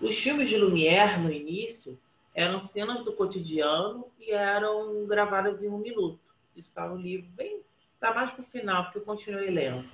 Os 0.02 0.16
filmes 0.18 0.50
de 0.50 0.58
Lumière, 0.58 1.18
no 1.20 1.32
início, 1.32 1.98
eram 2.36 2.60
cenas 2.68 3.04
do 3.04 3.14
cotidiano 3.14 4.08
e 4.20 4.32
eram 4.32 5.06
gravadas 5.06 5.64
em 5.64 5.70
um 5.70 5.78
minuto. 5.78 6.20
Isso 6.56 6.70
está 6.70 6.88
no 6.88 6.98
livro, 6.98 7.28
bem, 7.32 7.62
está 7.94 8.14
mais 8.14 8.32
para 8.32 8.42
o 8.42 8.48
final, 8.48 8.84
porque 8.84 9.00
eu 9.00 9.04
continuei 9.04 9.50
lendo. 9.50 9.88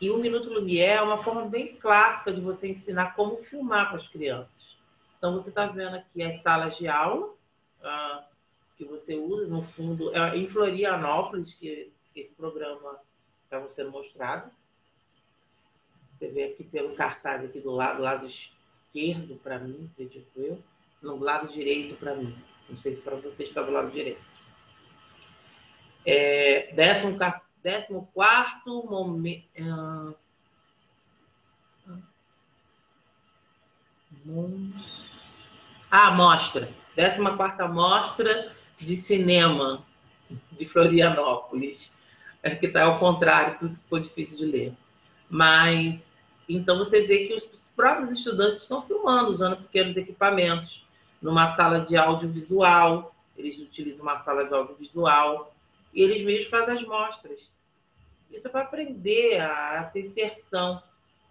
E 0.00 0.08
o 0.10 0.16
Minuto 0.16 0.48
Lumière 0.48 0.98
é 0.98 1.02
uma 1.02 1.22
forma 1.22 1.44
bem 1.44 1.76
clássica 1.76 2.32
de 2.32 2.40
você 2.40 2.68
ensinar 2.68 3.14
como 3.14 3.36
filmar 3.44 3.88
para 3.88 3.98
as 3.98 4.08
crianças. 4.08 4.76
Então, 5.18 5.34
você 5.34 5.50
está 5.50 5.66
vendo 5.66 5.96
aqui 5.96 6.22
as 6.22 6.40
salas 6.40 6.76
de 6.78 6.88
aula 6.88 7.34
ah, 7.82 8.24
que 8.80 8.84
você 8.86 9.14
usa, 9.14 9.46
no 9.46 9.62
fundo, 9.62 10.16
é 10.16 10.38
em 10.38 10.48
Florianópolis 10.48 11.52
que 11.52 11.92
esse 12.16 12.32
programa 12.32 12.98
está 13.44 13.68
sendo 13.68 13.90
mostrado. 13.90 14.50
Você 16.14 16.28
vê 16.28 16.44
aqui 16.44 16.64
pelo 16.64 16.94
cartaz 16.94 17.44
aqui 17.44 17.60
do 17.60 17.72
lado, 17.72 18.00
lado 18.00 18.26
esquerdo 18.26 19.38
para 19.42 19.58
mim, 19.58 19.90
acredito 19.92 20.30
eu, 20.34 20.62
no 21.02 21.18
lado 21.18 21.48
direito 21.48 21.94
para 21.96 22.14
mim. 22.14 22.34
Não 22.70 22.78
sei 22.78 22.94
se 22.94 23.02
para 23.02 23.16
você 23.16 23.42
está 23.42 23.60
do 23.60 23.70
lado 23.70 23.90
direito. 23.90 24.22
É, 26.06 26.72
décimo, 26.72 27.18
décimo 27.62 28.08
quarto 28.14 28.82
momento. 28.86 29.44
Ah, 35.90 36.10
mostra. 36.12 36.72
Décima 36.96 37.36
quarta 37.36 37.68
mostra 37.68 38.58
de 38.80 38.96
cinema 38.96 39.84
de 40.52 40.66
Florianópolis. 40.66 41.92
Que 42.58 42.66
está 42.66 42.84
ao 42.84 42.98
contrário, 42.98 43.58
por 43.58 43.68
isso 43.68 43.78
ficou 43.80 44.00
difícil 44.00 44.38
de 44.38 44.46
ler. 44.46 44.72
Mas 45.28 46.00
então 46.48 46.78
você 46.78 47.02
vê 47.02 47.26
que 47.26 47.34
os 47.34 47.44
próprios 47.76 48.10
estudantes 48.10 48.62
estão 48.62 48.82
filmando 48.82 49.30
usando 49.30 49.56
pequenos 49.58 49.96
equipamentos 49.96 50.84
numa 51.20 51.54
sala 51.54 51.80
de 51.80 51.96
audiovisual, 51.96 53.14
eles 53.36 53.58
utilizam 53.58 54.02
uma 54.02 54.22
sala 54.22 54.46
de 54.46 54.54
audiovisual 54.54 55.54
e 55.94 56.02
eles 56.02 56.24
mesmos 56.24 56.48
fazem 56.48 56.74
as 56.76 56.82
mostras. 56.82 57.38
Isso 58.30 58.46
é 58.48 58.50
para 58.50 58.62
aprender 58.62 59.40
a, 59.40 59.86
essa 59.86 59.98
inserção. 59.98 60.82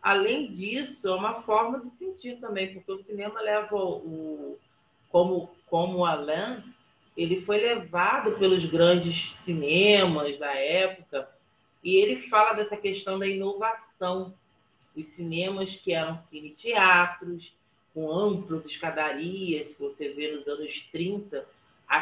Além 0.01 0.51
disso, 0.51 1.07
é 1.07 1.15
uma 1.15 1.41
forma 1.41 1.79
de 1.79 1.89
sentir 1.97 2.37
também, 2.39 2.73
porque 2.73 2.91
o 2.91 3.03
cinema 3.03 3.41
leva 3.41 3.75
o, 3.75 4.57
como 5.09 5.49
como 5.65 6.05
Alain, 6.05 6.63
ele 7.19 7.41
foi 7.41 7.57
levado 7.57 8.37
pelos 8.39 8.65
grandes 8.65 9.35
cinemas 9.43 10.39
da 10.39 10.53
época 10.53 11.29
e 11.83 11.97
ele 11.97 12.29
fala 12.29 12.53
dessa 12.53 12.77
questão 12.77 13.19
da 13.19 13.27
inovação 13.27 14.33
os 14.95 15.07
cinemas 15.07 15.75
que 15.75 15.93
eram 15.93 16.21
cine-teatros, 16.27 17.53
com 17.93 18.11
amplas 18.11 18.65
escadarias 18.65 19.73
que 19.73 19.81
você 19.81 20.09
vê 20.09 20.31
nos 20.31 20.47
anos 20.47 20.87
30. 20.91 21.45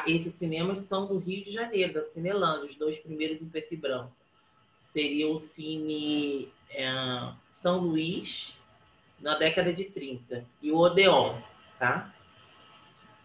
Esses 0.06 0.34
cinemas 0.34 0.80
são 0.80 1.08
do 1.08 1.18
Rio 1.18 1.44
de 1.44 1.52
Janeiro, 1.52 1.94
da 1.94 2.04
Cinelândia, 2.06 2.70
os 2.70 2.76
dois 2.76 2.98
primeiros 3.00 3.42
em 3.42 3.50
preto 3.50 3.74
e 3.74 3.78
branco. 3.78 4.12
Seria 4.92 5.28
o 5.28 5.38
Cine 5.38 6.50
é, 6.72 6.90
São 7.52 7.80
Luís, 7.80 8.54
na 9.20 9.36
década 9.38 9.74
de 9.74 9.86
30, 9.86 10.46
e 10.62 10.72
o 10.72 10.78
Odeon, 10.78 11.40
tá? 11.80 12.14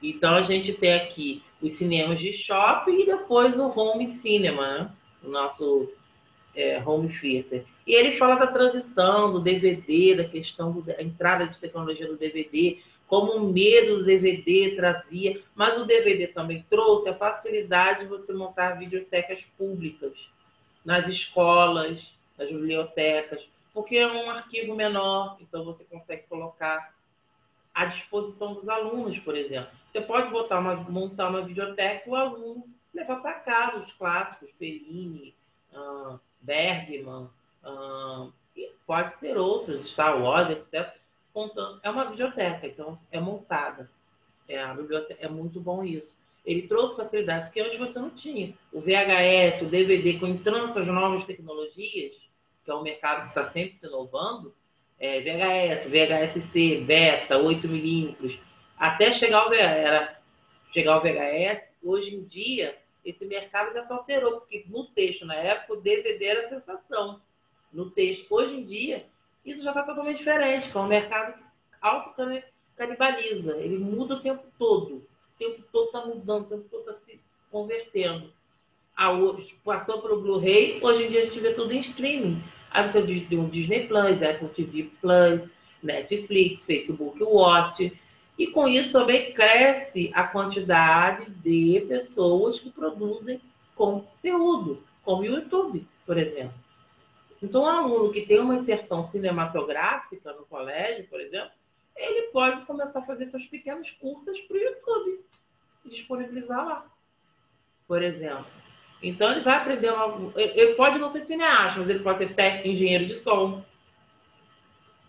Então 0.02 0.34
a 0.34 0.42
gente 0.42 0.72
tem 0.72 0.94
aqui 0.94 1.42
os 1.62 1.72
cinemas 1.72 2.18
de 2.18 2.32
shopping 2.32 3.02
e 3.02 3.06
depois 3.06 3.58
o 3.58 3.68
home 3.68 4.14
cinema, 4.14 4.78
né? 4.78 4.90
o 5.22 5.28
nosso 5.28 5.88
é, 6.54 6.82
home 6.84 7.08
theater. 7.08 7.64
E 7.86 7.94
ele 7.94 8.18
fala 8.18 8.34
da 8.34 8.48
transição 8.48 9.32
do 9.32 9.40
DVD, 9.40 10.16
da 10.16 10.24
questão 10.24 10.80
da 10.80 11.00
entrada 11.00 11.46
de 11.46 11.58
tecnologia 11.58 12.06
do 12.06 12.16
DVD, 12.16 12.78
como 13.06 13.32
o 13.32 13.52
medo 13.52 13.98
do 13.98 14.04
DVD 14.04 14.74
trazia, 14.74 15.40
mas 15.54 15.80
o 15.80 15.84
DVD 15.84 16.28
também 16.28 16.64
trouxe 16.68 17.08
a 17.08 17.14
facilidade 17.14 18.00
de 18.00 18.06
você 18.06 18.32
montar 18.32 18.78
videotecas 18.78 19.40
públicas 19.56 20.12
nas 20.84 21.06
escolas, 21.08 22.12
nas 22.38 22.48
bibliotecas, 22.48 23.46
porque 23.72 23.96
é 23.96 24.06
um 24.06 24.30
arquivo 24.30 24.74
menor, 24.74 25.36
então 25.40 25.64
você 25.64 25.84
consegue 25.84 26.22
colocar 26.28 26.94
à 27.74 27.86
disposição 27.86 28.54
dos 28.54 28.68
alunos, 28.68 29.18
por 29.20 29.36
exemplo. 29.36 29.70
Você 29.90 30.00
pode 30.00 30.30
botar 30.30 30.58
uma, 30.58 30.76
montar 30.76 31.28
uma 31.28 31.42
videoteca 31.42 32.08
e 32.08 32.10
o 32.10 32.14
aluno 32.14 32.64
levar 32.94 33.16
para 33.16 33.34
casa 33.34 33.78
os 33.78 33.92
clássicos, 33.92 34.50
Fellini, 34.58 35.34
uh, 35.72 36.18
Bergman, 36.40 37.28
uh, 37.64 38.32
e 38.56 38.70
pode 38.86 39.18
ser 39.18 39.36
outros, 39.36 39.90
Star 39.90 40.20
Wars, 40.20 40.50
etc. 40.50 40.94
Contando. 41.32 41.80
É 41.82 41.90
uma 41.90 42.10
videoteca, 42.10 42.66
então 42.66 42.98
é 43.10 43.18
montada. 43.18 43.90
É, 44.48 44.56
é 45.20 45.28
muito 45.28 45.60
bom 45.60 45.82
isso. 45.82 46.14
Ele 46.44 46.62
trouxe 46.66 46.96
facilidade, 46.96 47.46
porque 47.46 47.60
antes 47.60 47.78
você 47.78 47.98
não 47.98 48.10
tinha. 48.10 48.52
O 48.72 48.80
VHS, 48.80 49.62
o 49.62 49.66
DVD, 49.66 50.18
com 50.18 50.26
entrando 50.26 50.70
essas 50.70 50.86
novas 50.86 51.24
tecnologias, 51.24 52.16
que 52.64 52.70
é 52.70 52.74
um 52.74 52.82
mercado 52.82 53.22
que 53.22 53.28
está 53.28 53.50
sempre 53.50 53.74
se 53.74 53.86
inovando, 53.86 54.52
é, 55.02 55.20
VHS, 55.20 55.90
VHS-C, 55.90 56.84
beta, 56.86 57.36
8mm, 57.36 58.38
até 58.78 59.12
chegar 59.12 59.40
ao 59.40 59.52
era 59.52 60.16
chegar 60.72 60.94
ao 60.94 61.02
VHS, 61.02 61.60
hoje 61.82 62.14
em 62.14 62.22
dia, 62.22 62.78
esse 63.04 63.24
mercado 63.24 63.74
já 63.74 63.84
se 63.84 63.92
alterou, 63.92 64.38
porque 64.38 64.64
no 64.68 64.86
texto, 64.86 65.26
na 65.26 65.34
época, 65.34 65.74
o 65.74 65.80
DVD 65.80 66.24
era 66.24 66.46
a 66.46 66.48
sensação. 66.48 67.20
No 67.72 67.90
texto, 67.90 68.32
hoje 68.32 68.54
em 68.54 68.64
dia, 68.64 69.04
isso 69.44 69.62
já 69.64 69.70
está 69.70 69.82
totalmente 69.82 70.18
diferente, 70.18 70.70
é 70.72 70.78
um 70.78 70.86
mercado 70.86 71.36
que 71.36 71.44
auto-canibaliza, 71.80 73.56
ele 73.56 73.78
muda 73.78 74.14
o 74.14 74.22
tempo 74.22 74.44
todo. 74.56 74.94
O 74.94 75.38
tempo 75.38 75.64
todo 75.72 75.86
está 75.86 76.06
mudando, 76.06 76.42
o 76.42 76.48
tempo 76.48 76.68
todo 76.70 76.88
está 76.88 76.94
se 77.04 77.20
convertendo. 77.50 78.32
A, 78.96 79.08
passou 79.64 80.00
para 80.00 80.14
o 80.14 80.20
Blu-ray, 80.20 80.78
hoje 80.80 81.04
em 81.04 81.10
dia 81.10 81.22
a 81.22 81.24
gente 81.24 81.40
vê 81.40 81.54
tudo 81.54 81.72
em 81.72 81.80
streaming. 81.80 82.40
Aí 82.72 82.90
você 82.90 83.02
tem 83.28 83.38
o 83.38 83.48
Disney 83.48 83.86
Plus, 83.86 84.22
Apple 84.22 84.48
TV 84.48 84.90
Plus, 85.00 85.50
Netflix, 85.82 86.64
Facebook 86.64 87.22
Watch. 87.22 87.92
E 88.38 88.46
com 88.46 88.66
isso 88.66 88.92
também 88.92 89.32
cresce 89.32 90.10
a 90.14 90.24
quantidade 90.24 91.30
de 91.30 91.84
pessoas 91.86 92.58
que 92.58 92.70
produzem 92.70 93.40
conteúdo, 93.74 94.82
como 95.04 95.22
o 95.22 95.26
YouTube, 95.26 95.86
por 96.06 96.16
exemplo. 96.16 96.54
Então, 97.42 97.62
um 97.62 97.66
aluno 97.66 98.12
que 98.12 98.24
tem 98.24 98.38
uma 98.38 98.56
inserção 98.56 99.08
cinematográfica 99.10 100.32
no 100.32 100.46
colégio, 100.46 101.06
por 101.08 101.20
exemplo, 101.20 101.50
ele 101.96 102.28
pode 102.28 102.64
começar 102.64 103.00
a 103.00 103.06
fazer 103.06 103.26
seus 103.26 103.44
pequenos 103.46 103.90
curtas 103.90 104.40
para 104.42 104.56
o 104.56 104.60
YouTube 104.60 105.24
e 105.84 105.90
disponibilizar 105.90 106.64
lá, 106.64 106.86
por 107.86 108.02
exemplo. 108.02 108.61
Então 109.02 109.32
ele 109.32 109.40
vai 109.40 109.56
aprender 109.56 109.90
uma. 109.90 110.32
Ele 110.36 110.74
pode 110.74 110.98
não 110.98 111.10
ser 111.10 111.26
cineasta, 111.26 111.80
mas 111.80 111.90
ele 111.90 112.00
pode 112.00 112.18
ser 112.18 112.34
técnico, 112.34 112.68
engenheiro 112.68 113.06
de 113.06 113.16
som. 113.16 113.64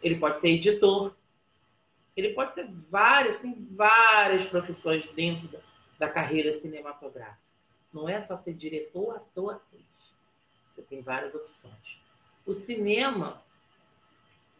Ele 0.01 0.15
pode 0.15 0.41
ser 0.41 0.49
editor. 0.49 1.15
Ele 2.15 2.29
pode 2.29 2.53
ser 2.53 2.69
várias, 2.89 3.37
tem 3.39 3.67
várias 3.71 4.45
profissões 4.47 5.07
dentro 5.13 5.49
da, 5.97 6.09
carreira 6.09 6.59
cinematográfica. 6.59 7.41
Não 7.91 8.07
é 8.09 8.21
só 8.21 8.35
ser 8.37 8.53
diretor, 8.53 9.15
ator, 9.15 9.55
atriz. 9.55 9.85
Você 10.75 10.81
tem 10.83 11.01
várias 11.01 11.33
opções. 11.33 11.99
O 12.45 12.53
cinema, 12.53 13.41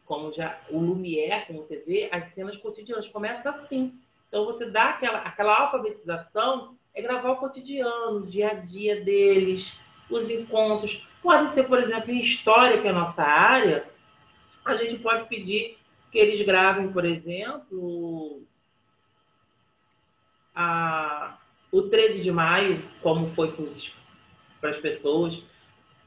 como 0.06 0.32
já 0.32 0.62
o 0.70 0.80
Lumière, 0.80 1.46
como 1.46 1.62
você 1.62 1.78
vê, 1.78 2.10
as 2.12 2.34
cenas 2.34 2.58
cotidianas 2.58 3.08
começam 3.08 3.54
assim. 3.56 4.00
Então 4.30 4.46
você 4.46 4.66
dá 4.66 4.92
aquela, 4.92 5.20
aquela 5.20 5.60
alfabetização 5.60 6.78
é 6.94 7.02
gravar 7.02 7.32
o 7.32 7.38
cotidiano, 7.38 8.18
o 8.18 8.28
dia 8.28 8.52
a 8.52 8.54
dia 8.54 9.02
deles, 9.02 9.74
os 10.10 10.30
encontros. 10.30 11.06
Pode 11.22 11.54
ser, 11.54 11.64
por 11.64 11.80
exemplo, 11.80 12.12
em 12.12 12.20
história, 12.20 12.82
que 12.82 12.88
é 12.88 12.92
a 12.92 12.94
nossa 12.94 13.24
área, 13.24 13.86
a 14.66 14.76
gente 14.76 15.00
pode 15.00 15.28
pedir 15.28 15.78
que 16.12 16.18
eles 16.18 16.46
gravem, 16.46 16.92
por 16.92 17.06
exemplo, 17.06 18.44
a, 20.56 21.38
o 21.72 21.82
13 21.84 22.22
de 22.22 22.32
maio, 22.32 22.84
como 23.02 23.34
foi 23.34 23.52
para 24.62 24.70
as 24.70 24.78
pessoas, 24.78 25.42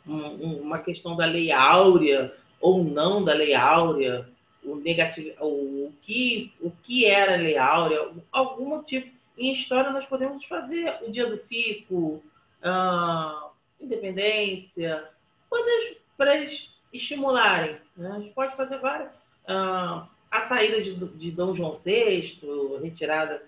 um, 0.07 0.61
uma 0.61 0.79
questão 0.79 1.16
da 1.16 1.27
lei 1.27 1.51
áurea 1.51 2.33
ou 2.61 2.85
não 2.85 3.25
da 3.25 3.35
lei 3.35 3.55
áurea, 3.55 4.29
o 4.62 4.77
negativo, 4.77 5.31
o, 5.40 5.87
o 5.87 5.94
que 6.01 6.53
o 6.61 6.70
que 6.70 7.05
era 7.05 7.35
a 7.35 7.37
lei 7.37 7.59
áurea, 7.59 8.11
algum 8.33 8.83
tipo 8.83 9.15
em 9.37 9.53
história, 9.53 9.90
nós 9.90 10.07
podemos 10.07 10.44
fazer 10.44 10.99
o 11.03 11.11
dia 11.11 11.27
do 11.27 11.38
FICO, 11.38 12.22
uh, 12.62 13.51
independência, 13.81 15.09
coisas 15.49 15.96
para 16.16 16.37
eles 16.37 16.70
estimularem. 16.92 17.77
Né? 17.96 18.11
A 18.11 18.18
gente 18.20 18.35
pode 18.35 18.57
fazer 18.57 18.79
várias. 18.79 19.11
Uh, 19.44 20.07
a 20.31 20.49
saída 20.49 20.83
de, 20.83 21.31
Dom 21.31 21.55
João 21.55 21.72
VI, 21.72 22.40
retirada, 22.83 23.42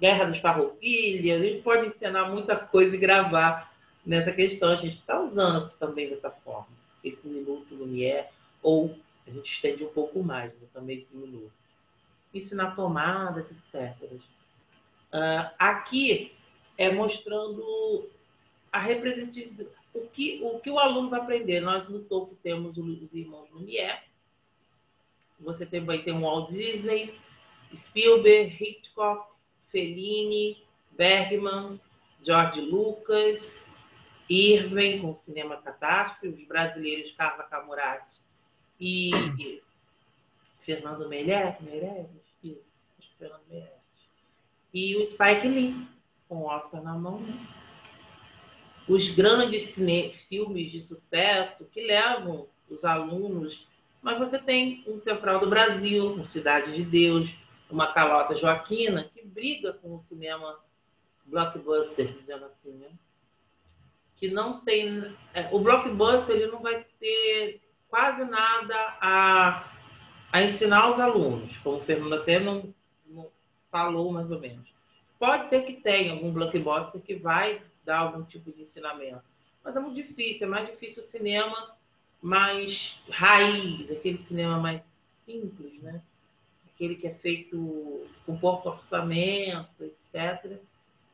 Guerra 0.00 0.24
dos 0.24 0.38
Farroupilhas, 0.38 1.40
a 1.40 1.44
gente 1.44 1.62
pode 1.62 1.86
ensinar 1.86 2.28
muita 2.28 2.56
coisa 2.56 2.94
e 2.94 2.98
gravar 2.98 3.72
nessa 4.04 4.32
questão. 4.32 4.70
A 4.70 4.76
gente 4.76 4.96
está 4.98 5.20
usando 5.20 5.70
também 5.78 6.10
dessa 6.10 6.30
forma, 6.30 6.66
esse 7.04 7.26
minuto 7.28 7.74
Lumière, 7.74 8.26
ou 8.62 8.96
a 9.26 9.30
gente 9.30 9.52
estende 9.52 9.84
um 9.84 9.92
pouco 9.92 10.22
mais 10.22 10.52
né, 10.54 10.66
também 10.74 10.98
esse 10.98 11.16
minuto. 11.16 11.52
Ensinar 12.34 12.74
tomadas, 12.74 13.46
etc. 13.50 13.94
Uh, 15.12 15.50
aqui 15.58 16.32
é 16.78 16.90
mostrando 16.90 18.08
a 18.72 18.78
representatividade, 18.78 19.68
o 19.92 20.08
que, 20.08 20.40
o 20.42 20.58
que 20.58 20.70
o 20.70 20.78
aluno 20.78 21.10
vai 21.10 21.20
aprender. 21.20 21.60
Nós 21.60 21.86
no 21.88 22.00
topo 22.00 22.34
temos 22.42 22.78
os 22.78 23.12
irmãos 23.12 23.50
Lumière, 23.50 24.00
você 25.38 25.66
tem 25.66 25.82
o 25.82 26.20
Walt 26.20 26.50
Disney, 26.50 27.14
Spielberg, 27.74 28.56
Hitchcock, 28.58 29.30
Fellini, 29.70 30.64
Bergman, 30.92 31.80
George 32.22 32.60
Lucas, 32.60 33.70
Irving 34.30 35.00
com 35.02 35.12
Cinema 35.14 35.56
Catástrofe, 35.58 36.28
os 36.28 36.46
brasileiros 36.46 37.12
Carla 37.12 37.44
Camurati 37.44 38.16
e, 38.80 39.10
e 39.38 39.62
Fernando 40.64 41.08
Meirelles, 41.08 41.60
Meirelles, 41.60 42.08
isso, 42.42 42.62
Fernando 43.18 43.42
Meirelles 43.48 43.81
e 44.72 44.96
o 44.96 45.04
Spike 45.04 45.48
Lee, 45.48 45.86
com 46.28 46.36
o 46.38 46.46
Oscar 46.46 46.82
na 46.82 46.94
mão. 46.94 47.20
Né? 47.20 47.34
Os 48.88 49.08
grandes 49.10 49.74
filmes 50.26 50.72
de 50.72 50.80
sucesso 50.80 51.64
que 51.66 51.82
levam 51.82 52.48
os 52.68 52.84
alunos. 52.84 53.66
Mas 54.00 54.18
você 54.18 54.38
tem 54.38 54.82
um 54.86 54.98
Central 54.98 55.40
do 55.40 55.48
Brasil, 55.48 56.14
um 56.14 56.24
Cidade 56.24 56.74
de 56.74 56.84
Deus, 56.84 57.30
uma 57.70 57.92
Calota 57.92 58.34
Joaquina, 58.34 59.10
que 59.14 59.24
briga 59.24 59.72
com 59.74 59.96
o 59.96 60.02
cinema 60.02 60.58
blockbuster, 61.24 62.12
dizendo 62.12 62.46
assim, 62.46 62.72
né? 62.72 62.88
Que 64.16 64.28
não 64.28 64.60
tem. 64.60 65.16
É, 65.32 65.48
o 65.52 65.60
blockbuster 65.60 66.36
ele 66.36 66.46
não 66.46 66.60
vai 66.60 66.84
ter 66.98 67.60
quase 67.88 68.24
nada 68.24 68.74
a, 69.00 69.70
a 70.32 70.42
ensinar 70.42 70.82
aos 70.82 70.98
alunos, 70.98 71.56
como 71.58 71.76
o 71.76 71.82
Fernando 71.82 72.14
até 72.14 72.40
não, 72.40 72.74
falou 73.72 74.12
mais 74.12 74.30
ou 74.30 74.38
menos. 74.38 74.68
Pode 75.18 75.48
ser 75.48 75.62
que 75.62 75.72
tenha 75.72 76.12
algum 76.12 76.30
blockbuster 76.30 77.00
que 77.00 77.14
vai 77.14 77.60
dar 77.84 77.98
algum 77.98 78.22
tipo 78.22 78.52
de 78.52 78.62
ensinamento, 78.62 79.24
mas 79.64 79.74
é 79.74 79.80
muito 79.80 79.96
difícil, 79.96 80.46
é 80.46 80.50
mais 80.50 80.68
difícil 80.68 81.02
o 81.02 81.06
cinema 81.06 81.74
mais 82.20 82.96
raiz, 83.10 83.90
aquele 83.90 84.22
cinema 84.24 84.58
mais 84.58 84.80
simples, 85.26 85.82
né? 85.82 86.00
Aquele 86.72 86.94
que 86.96 87.06
é 87.08 87.14
feito 87.14 88.06
com 88.24 88.38
pouco 88.38 88.68
orçamento, 88.68 89.82
etc., 89.82 90.58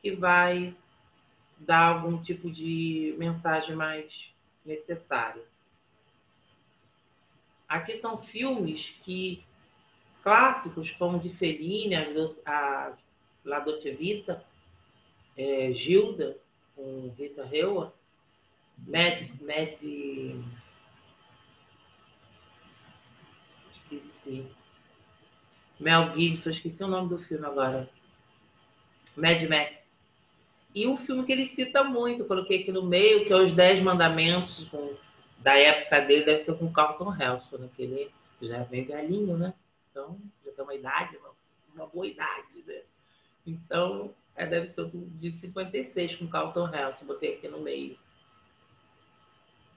que 0.01 0.11
vai 0.11 0.75
dar 1.57 1.95
algum 1.95 2.21
tipo 2.21 2.49
de 2.49 3.15
mensagem 3.17 3.75
mais 3.75 4.31
necessária. 4.65 5.43
Aqui 7.67 7.99
são 7.99 8.17
filmes 8.17 8.93
que 9.03 9.43
clássicos 10.23 10.91
como 10.91 11.19
de 11.19 11.29
Fellini, 11.29 11.95
a, 12.45 12.93
La 13.45 13.59
Dolce 13.59 13.91
Vita, 13.91 14.43
é, 15.37 15.71
Gilda, 15.73 16.37
com 16.75 17.13
Rita 17.17 17.43
Hayworth, 17.43 17.93
Mad, 18.87 19.29
Mad... 19.41 19.77
Esqueci. 23.71 24.45
Mel 25.79 26.13
Gibson, 26.15 26.49
esqueci 26.49 26.83
o 26.83 26.87
nome 26.87 27.09
do 27.09 27.17
filme 27.19 27.45
agora. 27.45 27.89
Mad 29.15 29.41
Max. 29.49 29.79
E 30.75 30.87
um 30.87 30.97
filme 30.97 31.25
que 31.25 31.31
ele 31.31 31.47
cita 31.47 31.83
muito, 31.83 32.25
coloquei 32.25 32.61
aqui 32.61 32.71
no 32.71 32.83
meio, 32.83 33.25
que 33.25 33.33
é 33.33 33.35
Os 33.35 33.53
Dez 33.53 33.81
Mandamentos, 33.81 34.65
com, 34.69 34.93
da 35.39 35.57
época 35.57 36.01
dele, 36.01 36.25
deve 36.25 36.43
ser 36.43 36.55
com 36.57 36.71
Carlton 36.71 37.15
Helson, 37.15 37.57
né? 37.57 37.69
que 37.75 37.83
ele 37.83 38.11
já 38.41 38.57
é 38.57 38.65
bem 38.65 38.83
velhinho, 38.83 39.37
né? 39.37 39.53
Então, 39.99 40.17
já 40.45 40.51
tem 40.53 40.63
uma 40.63 40.75
idade, 40.75 41.17
uma, 41.17 41.31
uma 41.75 41.87
boa 41.87 42.07
idade, 42.07 42.63
né? 42.65 42.81
Então, 43.45 44.13
é, 44.35 44.45
deve 44.45 44.73
ser 44.73 44.89
de 44.93 45.31
56 45.31 46.15
com 46.15 46.27
Carlton 46.27 46.73
Helson, 46.73 47.05
botei 47.05 47.35
aqui 47.35 47.47
no 47.49 47.59
meio. 47.59 47.99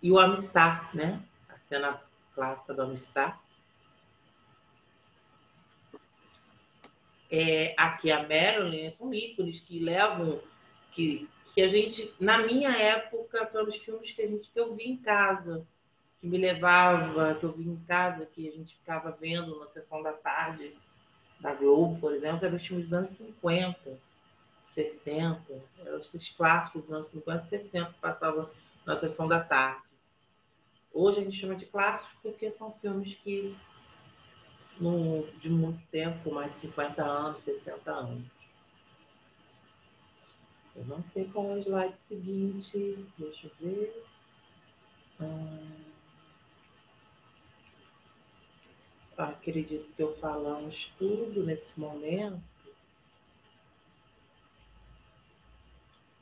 E 0.00 0.12
o 0.12 0.18
Amistad, 0.18 0.94
né? 0.94 1.20
A 1.48 1.58
cena 1.68 2.00
clássica 2.34 2.72
do 2.72 2.82
Amistad. 2.82 3.36
É, 7.30 7.74
aqui 7.76 8.12
a 8.12 8.22
Marilyn 8.22 8.90
são 8.92 9.12
ícones 9.12 9.58
que 9.60 9.78
levam 9.78 10.40
que, 10.92 11.26
que 11.54 11.62
a 11.62 11.68
gente 11.68 12.14
na 12.20 12.38
minha 12.38 12.70
época 12.70 13.46
são 13.46 13.66
os 13.66 13.76
filmes 13.78 14.12
que 14.12 14.20
a 14.20 14.26
gente 14.28 14.50
que 14.50 14.60
eu 14.60 14.74
vi 14.74 14.90
em 14.90 14.96
casa 14.98 15.66
que 16.22 16.28
me 16.28 16.38
levava 16.38 17.34
que 17.34 17.44
eu 17.44 17.52
vi 17.52 17.68
em 17.68 17.76
casa 17.84 18.24
que 18.24 18.48
a 18.48 18.52
gente 18.52 18.74
ficava 18.76 19.10
vendo 19.10 19.58
na 19.58 19.66
sessão 19.66 20.02
da 20.02 20.12
tarde 20.12 20.72
da 21.40 21.52
Globo 21.52 22.00
por 22.00 22.14
exemplo 22.14 22.46
eram 22.46 22.56
os 22.56 22.64
filmes 22.64 22.86
dos 22.86 22.94
anos 22.94 23.10
50 23.18 23.98
60 24.72 25.42
eram 25.84 25.98
esses 25.98 26.28
clássicos 26.30 26.82
dos 26.82 26.92
anos 26.92 27.08
50 27.08 27.46
60 27.48 27.92
que 27.92 27.98
passavam 27.98 28.48
na 28.86 28.96
sessão 28.96 29.26
da 29.26 29.40
tarde 29.40 29.82
Hoje 30.94 31.20
a 31.20 31.24
gente 31.24 31.38
chama 31.38 31.56
de 31.56 31.64
clássicos 31.66 32.12
porque 32.22 32.50
são 32.52 32.70
filmes 32.80 33.14
que 33.24 33.56
no, 34.78 35.26
de 35.40 35.48
muito 35.48 35.82
tempo, 35.90 36.32
mais 36.32 36.52
de 36.54 36.60
50 36.60 37.02
anos, 37.02 37.40
60 37.40 37.90
anos. 37.90 38.24
Eu 40.76 40.84
não 40.84 41.02
sei 41.12 41.24
qual 41.32 41.50
é 41.50 41.54
o 41.54 41.58
slide 41.58 41.94
seguinte. 42.08 43.06
Deixa 43.18 43.46
eu 43.46 43.52
ver. 43.60 44.04
Hum, 45.20 45.91
acredito 49.30 49.92
que 49.94 50.02
eu 50.02 50.16
falamos 50.16 50.92
tudo 50.98 51.44
nesse 51.44 51.78
momento. 51.78 52.42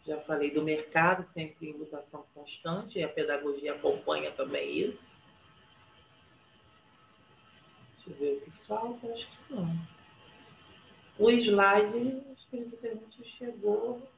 Já 0.07 0.21
falei 0.23 0.51
do 0.51 0.63
mercado, 0.63 1.29
sempre 1.33 1.71
em 1.71 1.79
mutação 1.79 2.25
constante, 2.35 2.99
e 2.99 3.05
a 3.05 3.09
pedagogia 3.09 3.75
acompanha 3.75 4.33
também 4.33 4.79
isso. 4.79 5.11
Deixa 7.97 8.11
eu 8.11 8.17
ver 8.17 8.39
o 8.39 8.41
que 8.41 8.67
falta, 8.67 9.07
acho 9.13 9.27
que 9.31 9.55
não. 9.55 9.67
O 11.19 11.31
slide, 11.31 12.23
acho 12.33 12.49
que 12.49 12.57
a 12.57 12.95
gente 12.95 13.25
chegou. 13.37 14.09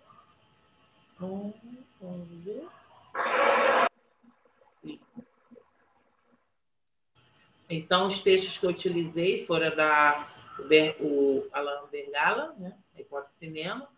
Vamos 1.19 1.55
ver. 2.45 2.67
Então, 7.75 8.09
os 8.09 8.19
textos 8.19 8.59
que 8.59 8.67
eu 8.67 8.71
utilizei 8.71 9.47
foram 9.47 9.75
da 9.75 10.29
o 11.01 11.49
Alain 11.51 11.87
Bergala, 11.91 12.55
né, 12.59 12.77
a 12.95 13.01
hipótese 13.01 13.39
cinema, 13.39 13.89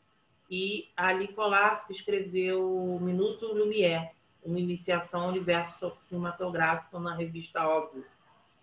e 0.48 0.88
a 0.96 1.08
Ali 1.08 1.26
Colasco 1.26 1.92
escreveu 1.92 3.00
Minuto 3.02 3.52
Lumière, 3.52 4.12
uma 4.44 4.60
iniciação 4.60 5.22
ao 5.22 5.28
universo 5.30 5.92
cinematográfico 6.08 7.00
na 7.00 7.16
revista 7.16 7.66
Óbvios, 7.66 8.06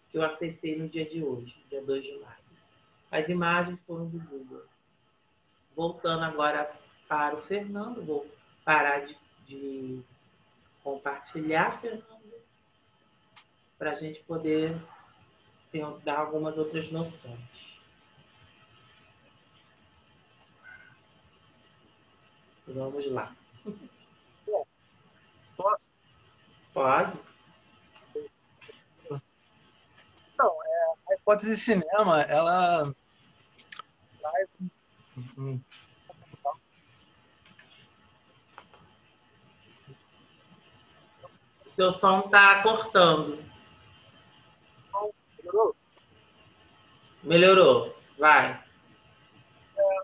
que 0.10 0.18
eu 0.18 0.24
acessei 0.24 0.78
no 0.78 0.88
dia 0.88 1.06
de 1.06 1.22
hoje, 1.22 1.54
dia 1.70 1.82
2 1.82 2.04
de 2.04 2.14
maio. 2.14 2.42
As 3.12 3.28
imagens 3.28 3.78
foram 3.86 4.08
do 4.08 4.18
Google. 4.18 4.64
Voltando 5.76 6.24
agora 6.24 6.72
para 7.10 7.36
o 7.36 7.42
Fernando, 7.42 8.02
vou 8.06 8.26
parar 8.64 9.06
de, 9.06 9.18
de 9.46 10.02
compartilhar, 10.82 11.82
Fernando, 11.82 12.34
para 13.78 13.92
a 13.92 13.96
gente 13.96 14.24
poder 14.24 14.74
dar 16.04 16.20
algumas 16.20 16.58
outras 16.58 16.92
noções. 16.92 17.40
Vamos 22.68 23.12
lá. 23.12 23.36
Posso? 25.56 25.98
Pode. 26.74 27.18
Então, 30.34 30.58
é, 30.66 30.94
a 31.10 31.16
hipótese 31.16 31.52
de 31.52 31.58
cinema, 31.58 32.22
ela 32.22 32.94
Seu 41.68 41.92
som 41.92 42.20
está 42.20 42.62
cortando. 42.64 43.51
Melhorou? 45.42 45.76
Melhorou. 47.24 47.98
Vai. 48.18 48.64
É, 49.76 50.02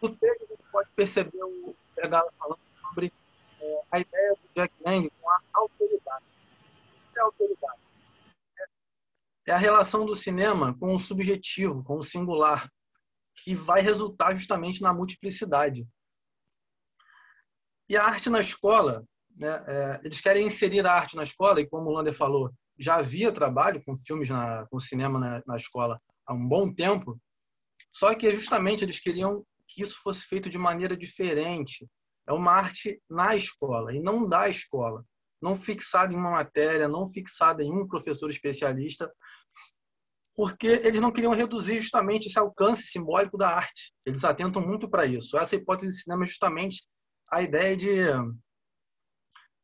no 0.00 0.16
texto, 0.16 0.44
a 0.44 0.46
gente 0.46 0.68
pode 0.70 0.88
perceber 0.96 1.42
o 1.42 1.76
Pedala 1.94 2.32
falando 2.38 2.60
sobre 2.70 3.12
é, 3.60 3.82
a 3.90 4.00
ideia 4.00 4.34
do 4.34 4.48
Jack 4.54 4.74
Lang 4.84 5.10
com 5.10 5.30
a 5.30 5.40
autoridade. 5.54 6.24
O 6.24 7.12
que 7.12 7.18
é 7.18 7.22
autoridade? 7.22 7.80
É 9.46 9.52
a 9.52 9.58
relação 9.58 10.06
do 10.06 10.16
cinema 10.16 10.74
com 10.78 10.94
o 10.94 10.98
subjetivo, 10.98 11.84
com 11.84 11.98
o 11.98 12.02
singular, 12.02 12.70
que 13.36 13.54
vai 13.54 13.82
resultar 13.82 14.34
justamente 14.34 14.80
na 14.80 14.94
multiplicidade. 14.94 15.86
E 17.88 17.96
a 17.96 18.04
arte 18.04 18.30
na 18.30 18.40
escola, 18.40 19.04
né, 19.36 19.64
é, 19.66 20.00
eles 20.04 20.20
querem 20.20 20.46
inserir 20.46 20.86
a 20.86 20.92
arte 20.92 21.16
na 21.16 21.24
escola, 21.24 21.60
e 21.60 21.68
como 21.68 21.90
o 21.90 21.92
Lander 21.92 22.14
falou, 22.14 22.50
já 22.78 22.96
havia 22.96 23.32
trabalho 23.32 23.82
com 23.84 23.96
filmes, 23.96 24.28
na, 24.28 24.66
com 24.70 24.78
cinema 24.78 25.18
na, 25.18 25.42
na 25.46 25.56
escola 25.56 26.00
há 26.26 26.34
um 26.34 26.46
bom 26.46 26.72
tempo, 26.72 27.20
só 27.92 28.14
que 28.14 28.30
justamente 28.34 28.84
eles 28.84 29.00
queriam 29.00 29.44
que 29.68 29.82
isso 29.82 30.00
fosse 30.02 30.26
feito 30.26 30.48
de 30.50 30.58
maneira 30.58 30.96
diferente. 30.96 31.86
É 32.26 32.32
uma 32.32 32.52
arte 32.52 33.00
na 33.08 33.34
escola 33.34 33.94
e 33.94 34.00
não 34.00 34.28
da 34.28 34.48
escola, 34.48 35.04
não 35.40 35.54
fixada 35.54 36.12
em 36.12 36.16
uma 36.16 36.30
matéria, 36.30 36.88
não 36.88 37.08
fixada 37.08 37.62
em 37.62 37.72
um 37.72 37.86
professor 37.86 38.30
especialista, 38.30 39.12
porque 40.34 40.66
eles 40.66 41.00
não 41.00 41.12
queriam 41.12 41.32
reduzir 41.32 41.80
justamente 41.80 42.28
esse 42.28 42.38
alcance 42.38 42.84
simbólico 42.84 43.36
da 43.36 43.48
arte. 43.48 43.92
Eles 44.06 44.24
atentam 44.24 44.66
muito 44.66 44.88
para 44.88 45.04
isso. 45.04 45.36
Essa 45.36 45.56
hipótese 45.56 45.92
de 45.92 46.02
cinema 46.02 46.24
é 46.24 46.26
justamente 46.26 46.84
a 47.30 47.42
ideia 47.42 47.76
de, 47.76 47.96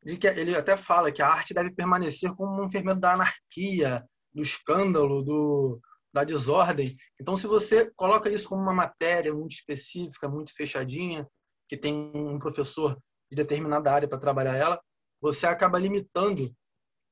de 0.08 0.16
que 0.16 0.26
ele 0.26 0.56
até 0.56 0.74
fala 0.74 1.12
que 1.12 1.20
a 1.20 1.28
arte 1.28 1.52
deve 1.52 1.70
permanecer 1.70 2.34
como 2.34 2.64
um 2.64 2.70
fermento 2.70 3.00
da 3.00 3.12
anarquia, 3.12 4.02
do 4.32 4.40
escândalo, 4.40 5.22
do, 5.22 5.78
da 6.14 6.24
desordem. 6.24 6.96
Então, 7.20 7.36
se 7.36 7.46
você 7.46 7.90
coloca 7.94 8.30
isso 8.30 8.48
como 8.48 8.62
uma 8.62 8.72
matéria 8.72 9.34
muito 9.34 9.52
específica, 9.52 10.26
muito 10.26 10.54
fechadinha, 10.54 11.28
que 11.68 11.76
tem 11.76 12.10
um 12.14 12.38
professor 12.38 12.96
de 13.30 13.36
determinada 13.36 13.92
área 13.92 14.08
para 14.08 14.18
trabalhar 14.18 14.56
ela, 14.56 14.80
você 15.20 15.46
acaba 15.46 15.78
limitando 15.78 16.50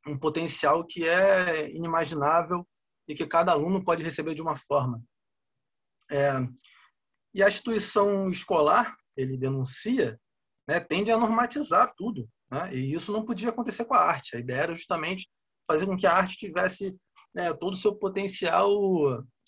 um 0.06 0.18
potencial 0.18 0.82
que 0.87 1.06
é 1.06 1.68
inimaginável 1.68 2.66
e 3.06 3.14
que 3.14 3.26
cada 3.26 3.52
aluno 3.52 3.85
pode 3.85 4.02
receber 4.02 4.35
de 4.35 4.40
uma 4.40 4.56
forma. 4.56 5.02
É, 6.11 6.32
e 7.35 7.42
a 7.42 7.48
instituição 7.48 8.30
escolar, 8.30 8.96
ele 9.14 9.37
denuncia, 9.37 10.18
né, 10.66 10.80
tende 10.80 11.11
a 11.11 11.18
normatizar 11.18 11.92
tudo. 11.94 12.26
Né, 12.50 12.74
e 12.74 12.92
isso 12.92 13.12
não 13.12 13.24
podia 13.24 13.50
acontecer 13.50 13.85
com 13.85 13.94
a 13.94 14.00
arte. 14.00 14.37
A 14.37 14.40
ideia 14.40 14.62
era 14.62 14.74
justamente 14.74 15.28
fazer 15.66 15.87
com 15.87 15.96
que 15.96 16.06
a 16.06 16.12
arte 16.12 16.37
tivesse 16.37 16.96
né, 17.35 17.52
todo 17.52 17.74
o 17.74 17.76
seu 17.76 17.94
potencial 17.94 18.70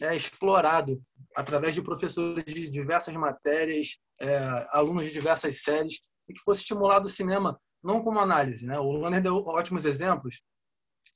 é, 0.03 0.15
explorado 0.15 1.01
através 1.35 1.75
de 1.75 1.83
professores 1.83 2.45
de 2.45 2.69
diversas 2.69 3.15
matérias, 3.15 3.97
é, 4.21 4.67
alunos 4.71 5.05
de 5.05 5.13
diversas 5.13 5.63
séries, 5.63 6.01
e 6.29 6.35
que 6.35 6.43
fosse 6.43 6.61
estimulado 6.61 7.07
o 7.07 7.09
cinema 7.09 7.59
não 7.83 8.03
como 8.03 8.21
análise. 8.21 8.67
Né? 8.67 8.79
O 8.79 8.93
Lanner 8.93 9.23
deu 9.23 9.37
ótimos 9.37 9.85
exemplos 9.85 10.43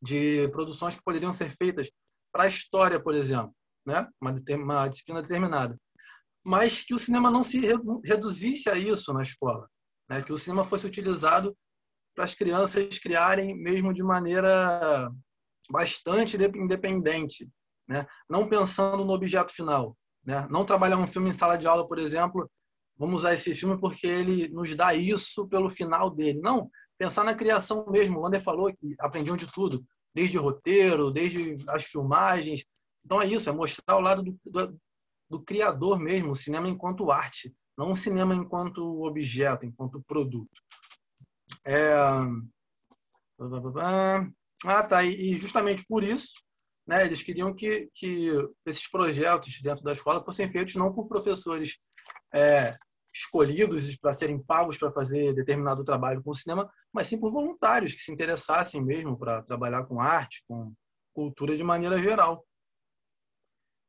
de 0.01 0.49
produções 0.49 0.97
que 0.97 1.03
poderiam 1.03 1.33
ser 1.33 1.51
feitas 1.51 1.91
para 2.33 2.45
a 2.45 2.49
história, 2.49 3.01
por 3.01 3.15
exemplo, 3.15 3.55
né? 3.87 4.09
uma, 4.21 4.35
uma 4.57 4.89
disciplina 4.89 5.21
determinada. 5.21 5.77
Mas 6.45 6.83
que 6.83 6.95
o 6.95 6.99
cinema 6.99 7.31
não 7.31 7.45
se 7.45 7.61
reduzisse 8.05 8.69
a 8.71 8.77
isso 8.77 9.13
na 9.13 9.23
escola, 9.23 9.69
né? 10.09 10.23
que 10.23 10.33
o 10.33 10.39
cinema 10.39 10.65
fosse 10.65 10.87
utilizado 10.87 11.57
para 12.15 12.25
as 12.25 12.35
crianças 12.35 12.99
criarem 12.99 13.55
mesmo 13.57 13.93
de 13.93 14.03
maneira 14.03 15.11
bastante 15.71 16.37
independente, 16.37 17.49
né? 17.89 18.07
não 18.29 18.49
pensando 18.49 19.05
no 19.05 19.13
objeto 19.13 19.53
final. 19.53 19.97
Né? 20.25 20.47
Não 20.51 20.65
trabalhar 20.65 20.99
um 20.99 21.07
filme 21.07 21.31
em 21.31 21.33
sala 21.33 21.57
de 21.57 21.67
aula, 21.67 21.87
por 21.87 21.99
exemplo, 21.99 22.51
vamos 22.97 23.21
usar 23.21 23.35
esse 23.35 23.55
filme 23.55 23.79
porque 23.79 24.07
ele 24.07 24.49
nos 24.49 24.75
dá 24.75 24.95
isso 24.95 25.49
pelo 25.49 25.71
final 25.71 26.11
dele. 26.11 26.41
Não, 26.41 26.71
pensar 26.99 27.25
na 27.25 27.35
criação 27.35 27.87
mesmo. 27.91 28.19
O 28.19 28.23
Wander 28.23 28.43
falou 28.43 28.73
que 28.73 28.95
aprendiam 29.01 29.37
de 29.37 29.51
tudo, 29.51 29.85
desde 30.15 30.39
roteiro, 30.39 31.11
desde 31.11 31.57
as 31.69 31.85
filmagens. 31.85 32.65
Então 33.05 33.21
é 33.21 33.27
isso, 33.27 33.49
é 33.49 33.53
mostrar 33.53 33.97
o 33.97 34.01
lado 34.01 34.23
do, 34.23 34.39
do, 34.45 34.81
do 35.29 35.43
criador 35.43 35.99
mesmo, 35.99 36.31
o 36.31 36.37
cinema 36.37 36.69
enquanto 36.69 37.11
arte, 37.11 37.53
não 37.77 37.93
o 37.93 37.97
cinema 37.97 38.35
enquanto 38.35 39.03
objeto, 39.03 39.67
enquanto 39.67 40.03
produto. 40.07 40.63
É... 41.65 41.95
Ah, 44.65 44.83
tá. 44.83 45.05
E 45.05 45.37
justamente 45.37 45.85
por 45.87 46.05
isso, 46.05 46.35
né, 46.87 47.05
eles 47.07 47.23
queriam 47.23 47.55
que, 47.55 47.91
que 47.95 48.31
esses 48.67 48.89
projetos 48.89 49.61
dentro 49.61 49.85
da 49.85 49.93
escola 49.93 50.23
fossem 50.23 50.49
feitos 50.49 50.77
não 50.77 50.93
por 50.93 51.09
professores 51.09 51.79
é, 52.35 52.77
escolhidos 53.13 53.97
para 53.97 54.13
serem 54.13 54.43
pagos 54.43 54.79
para 54.79 54.93
fazer 54.93 55.35
determinado 55.35 55.85
trabalho 55.85 56.23
com 56.23 56.31
o 56.31 56.35
cinema, 56.35 56.71
mas 56.93 57.07
sim 57.07 57.19
por 57.19 57.31
voluntários 57.31 57.95
que 57.95 58.01
se 58.01 58.13
interessassem 58.13 58.83
mesmo 58.83 59.19
para 59.19 59.43
trabalhar 59.43 59.85
com 59.85 60.01
arte, 60.01 60.43
com 60.49 60.73
cultura 61.15 61.57
de 61.57 61.63
maneira 61.63 62.03
geral. 62.03 62.45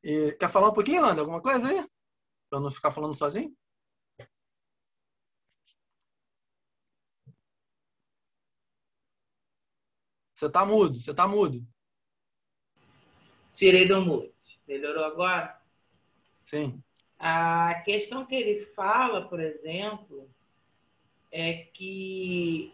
E, 0.04 0.34
quer 0.34 0.50
falar 0.50 0.70
um 0.70 0.74
pouquinho, 0.74 1.02
Landa? 1.02 1.22
Alguma 1.22 1.42
coisa 1.42 1.68
aí? 1.68 1.88
Para 2.50 2.60
não 2.60 2.70
ficar 2.70 2.92
falando 2.92 3.16
sozinho? 3.16 3.56
Você 10.34 10.48
está 10.48 10.66
mudo, 10.66 11.00
você 11.00 11.12
está 11.12 11.28
mudo. 11.28 11.64
Tirei 13.54 13.88
do 13.88 14.02
mute. 14.02 14.34
Melhorou 14.68 15.06
agora? 15.06 15.62
Sim. 16.44 16.82
A 17.20 17.82
questão 17.86 18.26
que 18.26 18.36
ele 18.36 18.66
fala, 18.76 19.28
por 19.28 19.40
exemplo, 19.40 20.28
é 21.32 21.68
que 21.74 22.74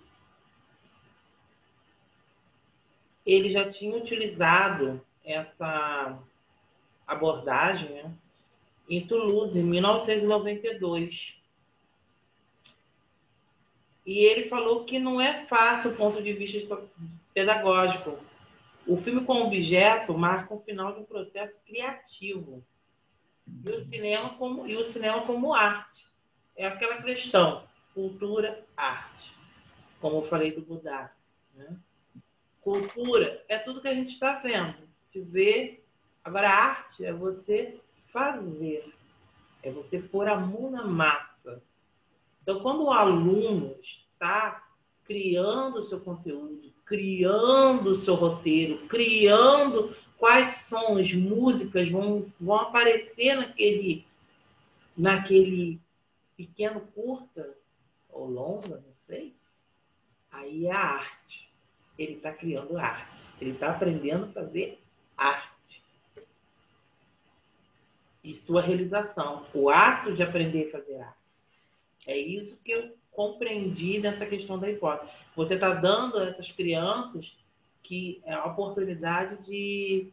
ele 3.25 3.51
já 3.51 3.69
tinha 3.69 3.95
utilizado 3.95 5.05
essa 5.23 6.17
abordagem 7.05 7.89
né, 7.89 8.13
em 8.89 9.05
Toulouse, 9.05 9.59
em 9.59 9.63
1992. 9.63 11.35
E 14.05 14.19
ele 14.19 14.49
falou 14.49 14.85
que 14.85 14.97
não 14.97 15.21
é 15.21 15.45
fácil 15.45 15.91
o 15.91 15.95
ponto 15.95 16.23
de 16.23 16.33
vista 16.33 16.59
pedagógico. 17.33 18.19
O 18.87 18.97
filme 18.97 19.23
como 19.25 19.45
objeto 19.45 20.17
marca 20.17 20.53
o 20.53 20.61
final 20.61 20.93
de 20.93 21.01
um 21.01 21.05
processo 21.05 21.53
criativo 21.65 22.63
e 23.63 23.69
o 23.69 23.87
cinema 23.87 24.35
como, 24.35 24.67
e 24.67 24.75
o 24.75 24.83
cinema 24.91 25.25
como 25.25 25.53
arte. 25.53 26.07
É 26.55 26.67
aquela 26.67 27.01
questão, 27.01 27.63
cultura, 27.93 28.65
arte. 28.75 29.33
Como 30.01 30.17
eu 30.17 30.23
falei 30.23 30.51
do 30.51 30.61
Buda. 30.61 31.11
Né? 31.53 31.77
Cultura 32.61 33.43
é 33.47 33.57
tudo 33.57 33.81
que 33.81 33.87
a 33.87 33.93
gente 33.93 34.13
está 34.13 34.39
vendo, 34.39 34.77
de 35.11 35.21
ver. 35.21 35.85
Agora, 36.23 36.49
arte 36.49 37.05
é 37.05 37.13
você 37.13 37.79
fazer, 38.11 38.93
é 39.63 39.71
você 39.71 39.99
pôr 39.99 40.27
a 40.27 40.35
mão 40.35 40.69
na 40.69 40.83
massa. 40.83 41.61
Então, 42.41 42.59
quando 42.61 42.85
o 42.85 42.91
aluno 42.91 43.75
está 43.81 44.68
criando 45.09 45.79
o 45.79 45.83
seu 45.83 45.99
conteúdo, 45.99 46.71
criando 46.85 47.89
o 47.89 47.95
seu 47.95 48.13
roteiro, 48.13 48.87
criando 48.87 49.95
quais 50.19 50.67
sons, 50.67 51.11
músicas 51.15 51.89
vão, 51.89 52.31
vão 52.39 52.57
aparecer 52.57 53.35
naquele, 53.35 54.05
naquele 54.95 55.81
pequeno 56.37 56.81
curta 56.93 57.57
ou 58.07 58.29
longa, 58.29 58.83
não 58.85 58.93
sei. 59.07 59.33
Aí 60.31 60.67
é 60.67 60.71
a 60.71 60.79
arte. 60.79 61.49
Ele 61.97 62.13
está 62.13 62.31
criando 62.31 62.77
arte. 62.77 63.23
Ele 63.41 63.53
está 63.53 63.71
aprendendo 63.71 64.25
a 64.25 64.31
fazer 64.31 64.79
arte. 65.17 65.83
E 68.23 68.35
sua 68.35 68.61
realização, 68.61 69.47
o 69.55 69.71
ato 69.71 70.13
de 70.13 70.21
aprender 70.21 70.67
a 70.67 70.71
fazer 70.71 71.01
arte. 71.01 71.17
É 72.05 72.15
isso 72.15 72.55
que 72.63 72.71
eu 72.71 72.98
compreendi 73.11 73.99
nessa 73.99 74.25
questão 74.25 74.57
da 74.59 74.69
hipótese. 74.69 75.11
Você 75.35 75.55
está 75.55 75.73
dando 75.73 76.17
a 76.17 76.25
essas 76.25 76.51
crianças 76.51 77.35
que 77.83 78.21
é 78.23 78.33
a 78.33 78.45
oportunidade 78.45 79.43
de, 79.43 80.11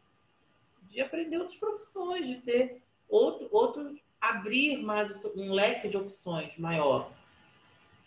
de 0.91 1.01
aprender 1.01 1.39
outras 1.39 1.57
profissões, 1.57 2.27
de 2.27 2.37
ter 2.37 2.83
outro, 3.09 3.49
outro 3.51 3.99
abrir 4.21 4.79
mais 4.79 5.25
um 5.37 5.53
leque 5.53 5.89
de 5.89 5.97
opções 5.97 6.57
maior. 6.59 7.13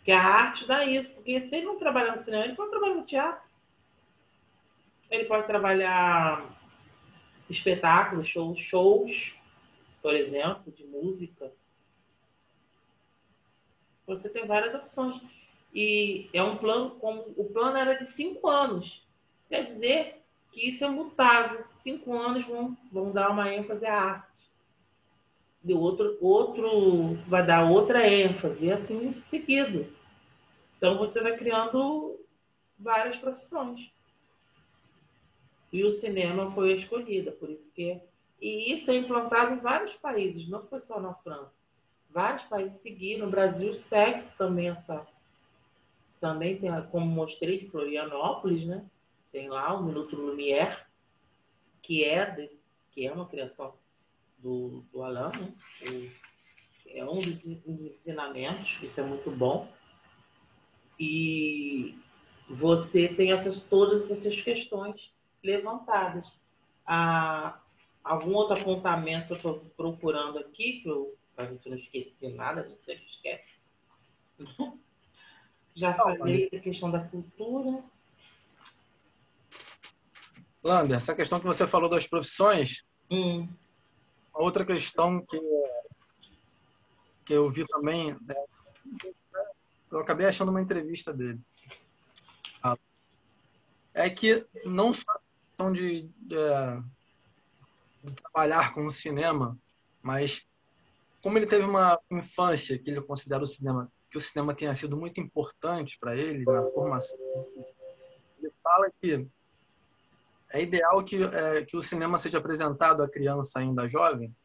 Que 0.03 0.11
a 0.11 0.21
arte 0.21 0.65
dá 0.65 0.85
isso, 0.85 1.09
porque 1.11 1.39
se 1.47 1.55
ele 1.55 1.65
não 1.65 1.77
trabalhar 1.77 2.15
no 2.15 2.23
cinema, 2.23 2.45
ele 2.45 2.55
pode 2.55 2.71
trabalhar 2.71 2.95
no 2.95 3.05
teatro. 3.05 3.49
Ele 5.09 5.25
pode 5.25 5.47
trabalhar 5.47 6.57
espetáculos, 7.49 8.27
shows, 8.27 8.59
shows, 8.59 9.33
por 10.01 10.13
exemplo, 10.15 10.71
de 10.71 10.83
música. 10.85 11.51
Você 14.09 14.27
tem 14.27 14.45
várias 14.45 14.75
opções. 14.75 15.21
E 15.73 16.27
é 16.33 16.43
um 16.43 16.57
plano, 16.57 16.91
como 16.91 17.21
o 17.37 17.45
plano 17.45 17.77
era 17.77 17.93
de 17.93 18.11
cinco 18.13 18.49
anos. 18.49 18.85
Isso 18.85 19.49
quer 19.49 19.73
dizer 19.73 20.21
que 20.51 20.69
isso 20.69 20.83
é 20.83 20.89
mutável. 20.89 21.63
Cinco 21.81 22.13
anos 22.13 22.45
vão, 22.45 22.75
vão 22.91 23.11
dar 23.11 23.29
uma 23.29 23.53
ênfase 23.53 23.85
à 23.85 23.93
arte. 23.93 24.29
E 25.63 25.73
outro, 25.73 26.17
outro 26.21 27.15
vai 27.27 27.45
dar 27.45 27.69
outra 27.69 28.07
ênfase, 28.07 28.65
e 28.65 28.71
assim 28.71 29.13
seguido. 29.29 29.87
Então 30.77 30.97
você 30.97 31.21
vai 31.21 31.35
criando 31.37 32.17
várias 32.79 33.17
profissões. 33.17 33.91
E 35.71 35.83
o 35.83 35.99
cinema 35.99 36.51
foi 36.53 36.73
a 36.73 36.75
escolhida, 36.77 37.31
por 37.31 37.49
isso 37.49 37.69
que. 37.71 38.01
E 38.41 38.73
isso 38.73 38.89
é 38.89 38.95
implantado 38.95 39.53
em 39.53 39.59
vários 39.59 39.93
países, 39.97 40.47
não 40.47 40.65
foi 40.65 40.79
só 40.79 40.99
na 40.99 41.13
França. 41.15 41.58
Vários 42.11 42.43
países 42.43 42.81
seguiram, 42.81 43.27
o 43.27 43.31
Brasil 43.31 43.73
segue 43.73 44.25
também 44.37 44.69
essa. 44.69 45.05
Também 46.19 46.57
tem, 46.57 46.69
como 46.91 47.05
mostrei, 47.05 47.59
de 47.59 47.69
Florianópolis, 47.69 48.65
né? 48.65 48.85
Tem 49.31 49.47
lá 49.47 49.73
o 49.73 49.83
Minuto 49.83 50.15
Lumière, 50.15 50.77
que 51.81 52.03
é, 52.03 52.25
de, 52.29 52.49
que 52.91 53.05
é 53.05 53.11
uma 53.11 53.27
criação 53.27 53.73
do, 54.39 54.83
do 54.91 55.03
Alain, 55.03 55.39
né? 55.39 55.53
O, 55.83 56.29
é 56.91 57.05
um 57.05 57.21
dos, 57.21 57.45
um 57.45 57.75
dos 57.75 57.85
ensinamentos, 57.85 58.77
isso 58.81 58.99
é 58.99 59.03
muito 59.03 59.29
bom. 59.29 59.71
E 60.99 61.95
você 62.49 63.07
tem 63.09 63.31
essas, 63.31 63.59
todas 63.69 64.09
essas 64.09 64.41
questões 64.41 65.11
levantadas. 65.43 66.27
Ah, 66.85 67.59
algum 68.03 68.33
outro 68.33 68.59
apontamento 68.59 69.27
que 69.27 69.33
eu 69.33 69.37
estou 69.37 69.59
procurando 69.77 70.39
aqui, 70.39 70.81
que 70.81 70.89
eu 70.89 71.15
para 71.39 71.45
ver 71.45 71.59
se 71.61 71.69
eu 71.69 71.71
não 71.71 71.79
esqueci 71.79 72.27
nada, 72.35 72.67
não 72.67 72.77
sei 72.83 73.01
esquece. 73.05 73.47
Já 75.73 75.93
falei 75.93 76.49
da 76.49 76.59
questão 76.59 76.91
da 76.91 76.99
cultura. 76.99 77.81
Lander, 80.61 80.97
essa 80.97 81.15
questão 81.15 81.39
que 81.39 81.45
você 81.45 81.65
falou 81.65 81.89
das 81.89 82.05
profissões, 82.05 82.83
hum. 83.09 83.47
outra 84.33 84.65
questão 84.65 85.25
que, 85.25 85.39
que 87.23 87.31
eu 87.31 87.47
vi 87.49 87.65
também, 87.65 88.17
né, 88.19 88.35
eu 89.89 89.99
acabei 89.99 90.27
achando 90.27 90.49
uma 90.49 90.61
entrevista 90.61 91.13
dele. 91.13 91.39
É 93.93 94.09
que 94.09 94.45
não 94.65 94.93
só 94.93 95.09
a 95.09 95.19
questão 95.47 95.71
de, 95.71 96.03
de, 96.17 96.35
de 98.03 98.15
trabalhar 98.15 98.73
com 98.73 98.85
o 98.85 98.91
cinema, 98.91 99.57
mas 100.01 100.48
como 101.21 101.37
ele 101.37 101.45
teve 101.45 101.63
uma 101.65 101.99
infância 102.09 102.77
que 102.77 102.89
ele 102.89 103.01
considera 103.01 103.43
o 103.43 103.47
cinema, 103.47 103.91
que 104.09 104.17
o 104.17 104.21
cinema 104.21 104.55
tenha 104.55 104.73
sido 104.73 104.97
muito 104.97 105.19
importante 105.19 105.97
para 105.99 106.15
ele 106.15 106.43
na 106.45 106.63
formação, 106.69 107.17
ele 108.37 108.51
fala 108.63 108.89
que 109.01 109.27
é 110.51 110.61
ideal 110.61 111.03
que, 111.03 111.21
é, 111.21 111.63
que 111.63 111.77
o 111.77 111.81
cinema 111.81 112.17
seja 112.17 112.39
apresentado 112.39 113.03
à 113.03 113.09
criança 113.09 113.59
ainda 113.59 113.87
jovem, 113.87 114.35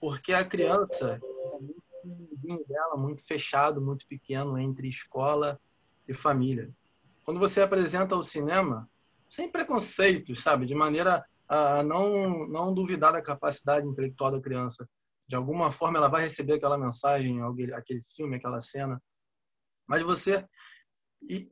porque 0.00 0.32
a 0.32 0.44
criança 0.44 1.20
é 2.04 2.06
muito 2.46 2.68
dela, 2.68 2.96
muito 2.96 3.24
fechado, 3.24 3.80
muito 3.80 4.06
pequeno 4.06 4.58
entre 4.58 4.88
escola 4.88 5.58
e 6.06 6.12
família. 6.12 6.70
Quando 7.24 7.40
você 7.40 7.62
apresenta 7.62 8.14
o 8.14 8.22
cinema, 8.22 8.88
sem 9.30 9.50
preconceitos, 9.50 10.42
sabe, 10.42 10.66
de 10.66 10.74
maneira 10.74 11.24
a 11.48 11.82
não 11.82 12.46
não 12.46 12.74
duvidar 12.74 13.12
da 13.12 13.22
capacidade 13.22 13.86
intelectual 13.86 14.32
da 14.32 14.40
criança, 14.40 14.88
de 15.26 15.36
alguma 15.36 15.72
forma 15.72 15.98
ela 15.98 16.08
vai 16.08 16.22
receber 16.22 16.54
aquela 16.54 16.78
mensagem, 16.78 17.38
aquele 17.74 18.02
filme, 18.04 18.36
aquela 18.36 18.60
cena. 18.60 19.00
Mas 19.88 20.02
você 20.02 20.46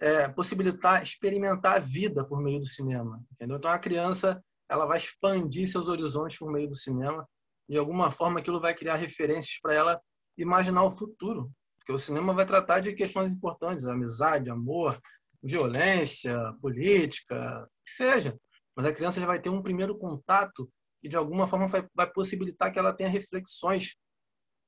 é, 0.00 0.28
possibilitar 0.28 1.02
experimentar 1.02 1.76
a 1.76 1.80
vida 1.80 2.24
por 2.24 2.40
meio 2.40 2.58
do 2.58 2.66
cinema, 2.66 3.22
entendeu? 3.32 3.56
Então 3.56 3.70
a 3.70 3.78
criança 3.78 4.42
ela 4.68 4.86
vai 4.86 4.98
expandir 4.98 5.68
seus 5.68 5.88
horizontes 5.88 6.38
por 6.38 6.50
meio 6.50 6.68
do 6.68 6.74
cinema. 6.74 7.28
De 7.68 7.78
alguma 7.78 8.10
forma, 8.10 8.40
aquilo 8.40 8.60
vai 8.60 8.74
criar 8.74 8.96
referências 8.96 9.58
para 9.60 9.74
ela 9.74 10.00
imaginar 10.36 10.82
o 10.84 10.90
futuro. 10.90 11.50
Porque 11.78 11.92
o 11.92 11.98
cinema 11.98 12.32
vai 12.32 12.46
tratar 12.46 12.80
de 12.80 12.94
questões 12.94 13.32
importantes, 13.32 13.86
amizade, 13.86 14.48
amor, 14.50 15.00
violência, 15.42 16.38
política, 16.60 17.68
que 17.84 17.92
seja. 17.92 18.38
Mas 18.76 18.86
a 18.86 18.94
criança 18.94 19.20
já 19.20 19.26
vai 19.26 19.40
ter 19.40 19.50
um 19.50 19.62
primeiro 19.62 19.98
contato 19.98 20.70
e, 21.02 21.08
de 21.08 21.16
alguma 21.16 21.46
forma, 21.46 21.68
vai, 21.68 21.86
vai 21.94 22.10
possibilitar 22.10 22.72
que 22.72 22.78
ela 22.78 22.92
tenha 22.92 23.08
reflexões 23.08 23.96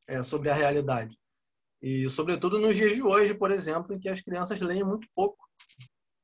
é, 0.08 0.22
sobre 0.22 0.50
a 0.50 0.54
realidade. 0.54 1.16
E, 1.80 2.08
sobretudo, 2.08 2.58
nos 2.58 2.76
dias 2.76 2.94
de 2.94 3.02
hoje, 3.02 3.34
por 3.34 3.50
exemplo, 3.50 3.94
em 3.94 3.98
que 3.98 4.08
as 4.08 4.20
crianças 4.20 4.60
leem 4.60 4.84
muito 4.84 5.06
pouco. 5.14 5.46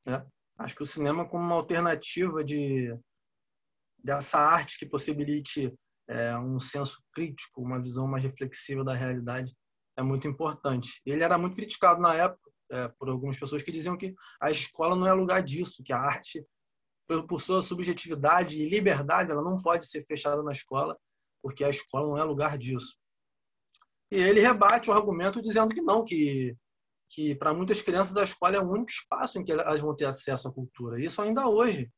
Né? 0.07 0.27
Acho 0.59 0.77
que 0.77 0.83
o 0.83 0.87
cinema, 0.87 1.29
como 1.29 1.45
uma 1.45 1.57
alternativa 1.57 2.43
de, 2.43 2.97
dessa 4.03 4.39
arte 4.39 4.79
que 4.79 4.87
possibilite 4.87 5.73
é, 6.09 6.37
um 6.39 6.59
senso 6.59 7.03
crítico, 7.13 7.63
uma 7.63 7.81
visão 7.81 8.07
mais 8.07 8.23
reflexiva 8.23 8.83
da 8.83 8.95
realidade, 8.95 9.55
é 9.97 10.03
muito 10.03 10.27
importante. 10.27 11.01
Ele 11.05 11.23
era 11.23 11.39
muito 11.39 11.57
criticado 11.57 12.01
na 12.01 12.15
época 12.15 12.51
é, 12.71 12.89
por 12.99 13.09
algumas 13.09 13.39
pessoas 13.39 13.63
que 13.63 13.73
diziam 13.73 13.97
que 13.97 14.15
a 14.41 14.51
escola 14.51 14.97
não 14.97 15.07
é 15.07 15.13
lugar 15.13 15.43
disso, 15.43 15.83
que 15.85 15.93
a 15.93 15.99
arte, 15.99 16.45
por 17.29 17.41
sua 17.41 17.63
subjetividade 17.63 18.63
e 18.63 18.69
liberdade, 18.69 19.31
ela 19.31 19.43
não 19.43 19.61
pode 19.61 19.87
ser 19.87 20.05
fechada 20.05 20.43
na 20.43 20.53
escola, 20.53 20.97
porque 21.43 21.65
a 21.65 21.71
escola 21.71 22.09
não 22.09 22.19
é 22.19 22.25
lugar 22.25 22.57
disso. 22.57 22.97
E 24.11 24.17
ele 24.17 24.41
rebate 24.41 24.91
o 24.91 24.93
argumento 24.93 25.43
dizendo 25.43 25.75
que 25.75 25.81
não, 25.81 26.05
que 26.05 26.57
que 27.11 27.35
para 27.35 27.53
muitas 27.53 27.83
crianças 27.83 28.17
a 28.17 28.23
escola 28.23 28.57
é 28.57 28.61
o 28.61 28.71
único 28.71 28.91
espaço 28.91 29.39
em 29.39 29.45
que 29.45 29.51
elas 29.51 29.81
vão 29.81 29.95
ter 29.95 30.05
acesso 30.05 30.49
à 30.49 30.53
cultura. 30.53 31.03
Isso 31.03 31.21
ainda 31.21 31.49
hoje. 31.49 31.91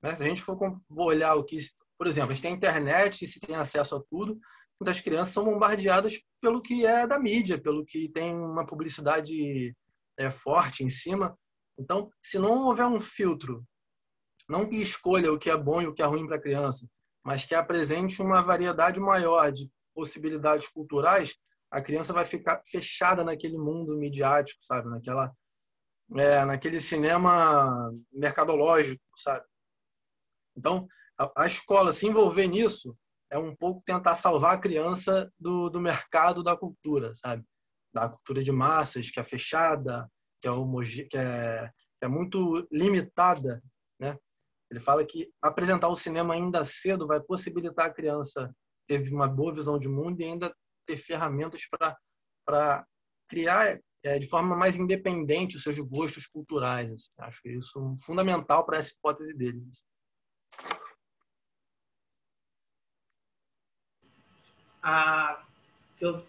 Né? 0.00 0.14
Se 0.14 0.22
a 0.22 0.26
gente 0.26 0.40
for 0.40 0.56
olhar 0.90 1.34
o 1.34 1.44
que, 1.44 1.58
por 1.98 2.06
exemplo, 2.06 2.30
a 2.30 2.34
gente 2.34 2.42
tem 2.42 2.54
internet 2.54 3.24
e 3.24 3.28
se 3.28 3.40
tem 3.40 3.56
acesso 3.56 3.96
a 3.96 4.02
tudo, 4.08 4.38
muitas 4.80 5.00
crianças 5.00 5.34
são 5.34 5.44
bombardeadas 5.44 6.20
pelo 6.40 6.62
que 6.62 6.86
é 6.86 7.04
da 7.04 7.18
mídia, 7.18 7.60
pelo 7.60 7.84
que 7.84 8.08
tem 8.08 8.32
uma 8.32 8.64
publicidade 8.64 9.74
é, 10.16 10.30
forte 10.30 10.84
em 10.84 10.90
cima. 10.90 11.36
Então, 11.76 12.08
se 12.22 12.38
não 12.38 12.66
houver 12.66 12.86
um 12.86 13.00
filtro, 13.00 13.64
não 14.50 14.68
que 14.68 14.76
escolha 14.76 15.32
o 15.32 15.38
que 15.38 15.48
é 15.48 15.56
bom 15.56 15.80
e 15.80 15.86
o 15.86 15.94
que 15.94 16.02
é 16.02 16.04
ruim 16.04 16.26
para 16.26 16.34
a 16.34 16.40
criança, 16.40 16.84
mas 17.24 17.46
que 17.46 17.54
apresente 17.54 18.20
uma 18.20 18.42
variedade 18.42 18.98
maior 18.98 19.52
de 19.52 19.70
possibilidades 19.94 20.68
culturais, 20.68 21.36
a 21.70 21.80
criança 21.80 22.12
vai 22.12 22.26
ficar 22.26 22.60
fechada 22.66 23.22
naquele 23.22 23.56
mundo 23.56 23.96
midiático, 23.96 24.58
sabe? 24.60 24.88
Naquela, 24.88 25.32
é, 26.16 26.44
naquele 26.44 26.80
cinema 26.80 27.92
mercadológico, 28.12 29.00
sabe? 29.16 29.46
Então, 30.56 30.88
a, 31.16 31.44
a, 31.44 31.46
escola 31.46 31.92
se 31.92 32.08
envolver 32.08 32.48
nisso 32.48 32.96
é 33.30 33.38
um 33.38 33.54
pouco 33.54 33.84
tentar 33.86 34.16
salvar 34.16 34.54
a 34.54 34.60
criança 34.60 35.32
do, 35.38 35.70
do 35.70 35.80
mercado 35.80 36.42
da 36.42 36.56
cultura, 36.56 37.14
sabe? 37.14 37.44
Da 37.94 38.08
cultura 38.08 38.42
de 38.42 38.50
massas, 38.50 39.12
que 39.12 39.20
é 39.20 39.24
fechada, 39.24 40.10
que 40.40 40.48
é, 40.48 40.50
homoge... 40.50 41.04
que 41.04 41.16
é, 41.16 41.70
que 42.00 42.06
é 42.06 42.08
muito 42.08 42.66
limitada, 42.72 43.62
né? 44.00 44.18
Ele 44.70 44.80
fala 44.80 45.04
que 45.04 45.28
apresentar 45.42 45.88
o 45.88 45.96
cinema 45.96 46.34
ainda 46.34 46.64
cedo 46.64 47.06
vai 47.06 47.20
possibilitar 47.20 47.86
a 47.86 47.92
criança 47.92 48.54
ter 48.86 49.12
uma 49.12 49.28
boa 49.28 49.52
visão 49.52 49.78
de 49.78 49.88
mundo 49.88 50.20
e 50.20 50.24
ainda 50.24 50.54
ter 50.86 50.96
ferramentas 50.96 51.62
para 52.44 52.86
criar 53.28 53.78
é, 54.02 54.18
de 54.18 54.28
forma 54.28 54.56
mais 54.56 54.76
independente 54.76 55.56
os 55.56 55.62
seus 55.62 55.78
gostos 55.78 56.26
culturais. 56.26 56.90
Assim. 56.90 57.10
Acho 57.18 57.42
que 57.42 57.50
isso 57.50 57.78
é 57.78 58.04
fundamental 58.04 58.64
para 58.64 58.78
essa 58.78 58.92
hipótese 58.92 59.36
deles. 59.36 59.84
A, 64.82 65.44
eu, 66.00 66.24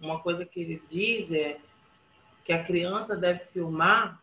uma 0.00 0.22
coisa 0.22 0.46
que 0.46 0.60
ele 0.60 0.82
diz 0.88 1.30
é 1.32 1.60
que 2.44 2.52
a 2.52 2.64
criança 2.64 3.16
deve 3.16 3.44
filmar 3.46 4.22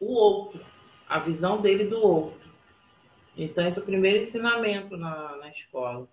o 0.00 0.12
outro, 0.12 0.64
a 1.08 1.18
visão 1.18 1.60
dele 1.60 1.84
do 1.84 2.00
outro. 2.00 2.46
Então, 3.36 3.66
esse 3.66 3.78
é 3.78 3.82
o 3.82 3.84
primeiro 3.84 4.24
ensinamento 4.24 4.96
na, 4.96 5.36
na 5.36 5.48
escola. 5.50 6.08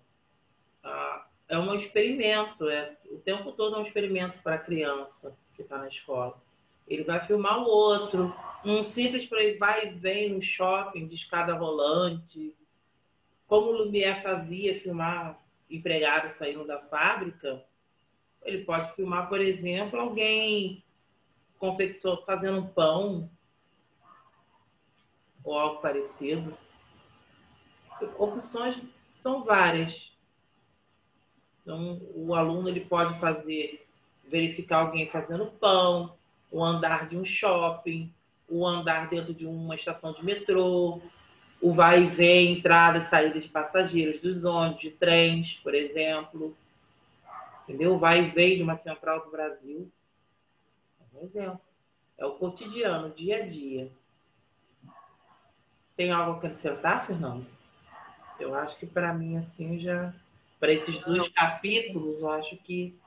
Ah, 0.82 1.26
é 1.48 1.58
um 1.58 1.74
experimento, 1.74 2.68
é, 2.68 2.96
o 3.10 3.18
tempo 3.18 3.52
todo 3.52 3.76
é 3.76 3.78
um 3.78 3.82
experimento 3.82 4.38
para 4.42 4.56
a 4.56 4.58
criança 4.58 5.36
que 5.54 5.62
está 5.62 5.78
na 5.78 5.88
escola. 5.88 6.40
Ele 6.86 7.02
vai 7.02 7.24
filmar 7.26 7.58
o 7.60 7.66
outro, 7.66 8.34
um 8.64 8.84
simples 8.84 9.24
para 9.26 9.42
ele 9.42 9.58
vai 9.58 9.88
e 9.88 9.90
vem 9.90 10.34
no 10.34 10.42
shopping 10.42 11.06
de 11.06 11.14
escada 11.14 11.54
rolante, 11.54 12.54
como 13.46 13.70
o 13.70 13.84
Lumière 13.84 14.22
fazia, 14.22 14.80
filmar 14.80 15.38
empregados 15.70 16.32
saindo 16.32 16.66
da 16.66 16.78
fábrica. 16.78 17.64
Ele 18.42 18.64
pode 18.64 18.94
filmar, 18.94 19.28
por 19.28 19.40
exemplo, 19.40 19.98
alguém 19.98 20.84
confecção 21.58 22.22
fazendo 22.26 22.58
um 22.58 22.66
pão 22.66 23.30
ou 25.44 25.58
algo 25.58 25.80
parecido. 25.80 26.56
Opções 28.18 28.80
são 29.20 29.44
várias. 29.44 30.12
Então, 31.62 32.00
o 32.14 32.34
aluno 32.34 32.68
ele 32.68 32.80
pode 32.80 33.18
fazer, 33.20 33.86
verificar 34.26 34.78
alguém 34.78 35.08
fazendo 35.08 35.46
pão, 35.46 36.14
o 36.50 36.62
andar 36.62 37.08
de 37.08 37.16
um 37.16 37.24
shopping, 37.24 38.12
o 38.48 38.66
andar 38.66 39.08
dentro 39.08 39.32
de 39.32 39.46
uma 39.46 39.74
estação 39.74 40.12
de 40.12 40.24
metrô, 40.24 41.00
o 41.60 41.72
vai 41.72 42.02
e 42.02 42.06
vem, 42.06 42.58
entrada 42.58 42.98
e 42.98 43.08
saída 43.08 43.40
de 43.40 43.48
passageiros 43.48 44.20
dos 44.20 44.44
ônibus, 44.44 44.82
de 44.82 44.90
trens, 44.90 45.54
por 45.62 45.74
exemplo. 45.74 46.54
Entendeu? 47.62 47.98
Vai 47.98 48.24
e 48.24 48.30
vem 48.30 48.56
de 48.56 48.62
uma 48.62 48.76
central 48.76 49.24
do 49.24 49.30
Brasil. 49.30 49.90
É 51.00 51.18
um 51.18 51.24
exemplo. 51.24 51.60
É 52.18 52.26
o 52.26 52.32
cotidiano, 52.32 53.08
o 53.08 53.14
dia 53.14 53.38
a 53.42 53.46
dia. 53.46 53.90
Tem 55.96 56.10
algo 56.10 56.32
a 56.32 56.36
acrescentar, 56.36 57.06
Fernando? 57.06 57.46
Eu 58.38 58.54
acho 58.54 58.76
que 58.78 58.86
para 58.86 59.12
mim, 59.12 59.36
assim, 59.36 59.78
já 59.78 60.12
para 60.58 60.72
esses 60.72 60.98
dois 61.00 61.28
capítulos, 61.32 62.20
eu 62.20 62.30
acho 62.30 62.56
que 62.56 62.98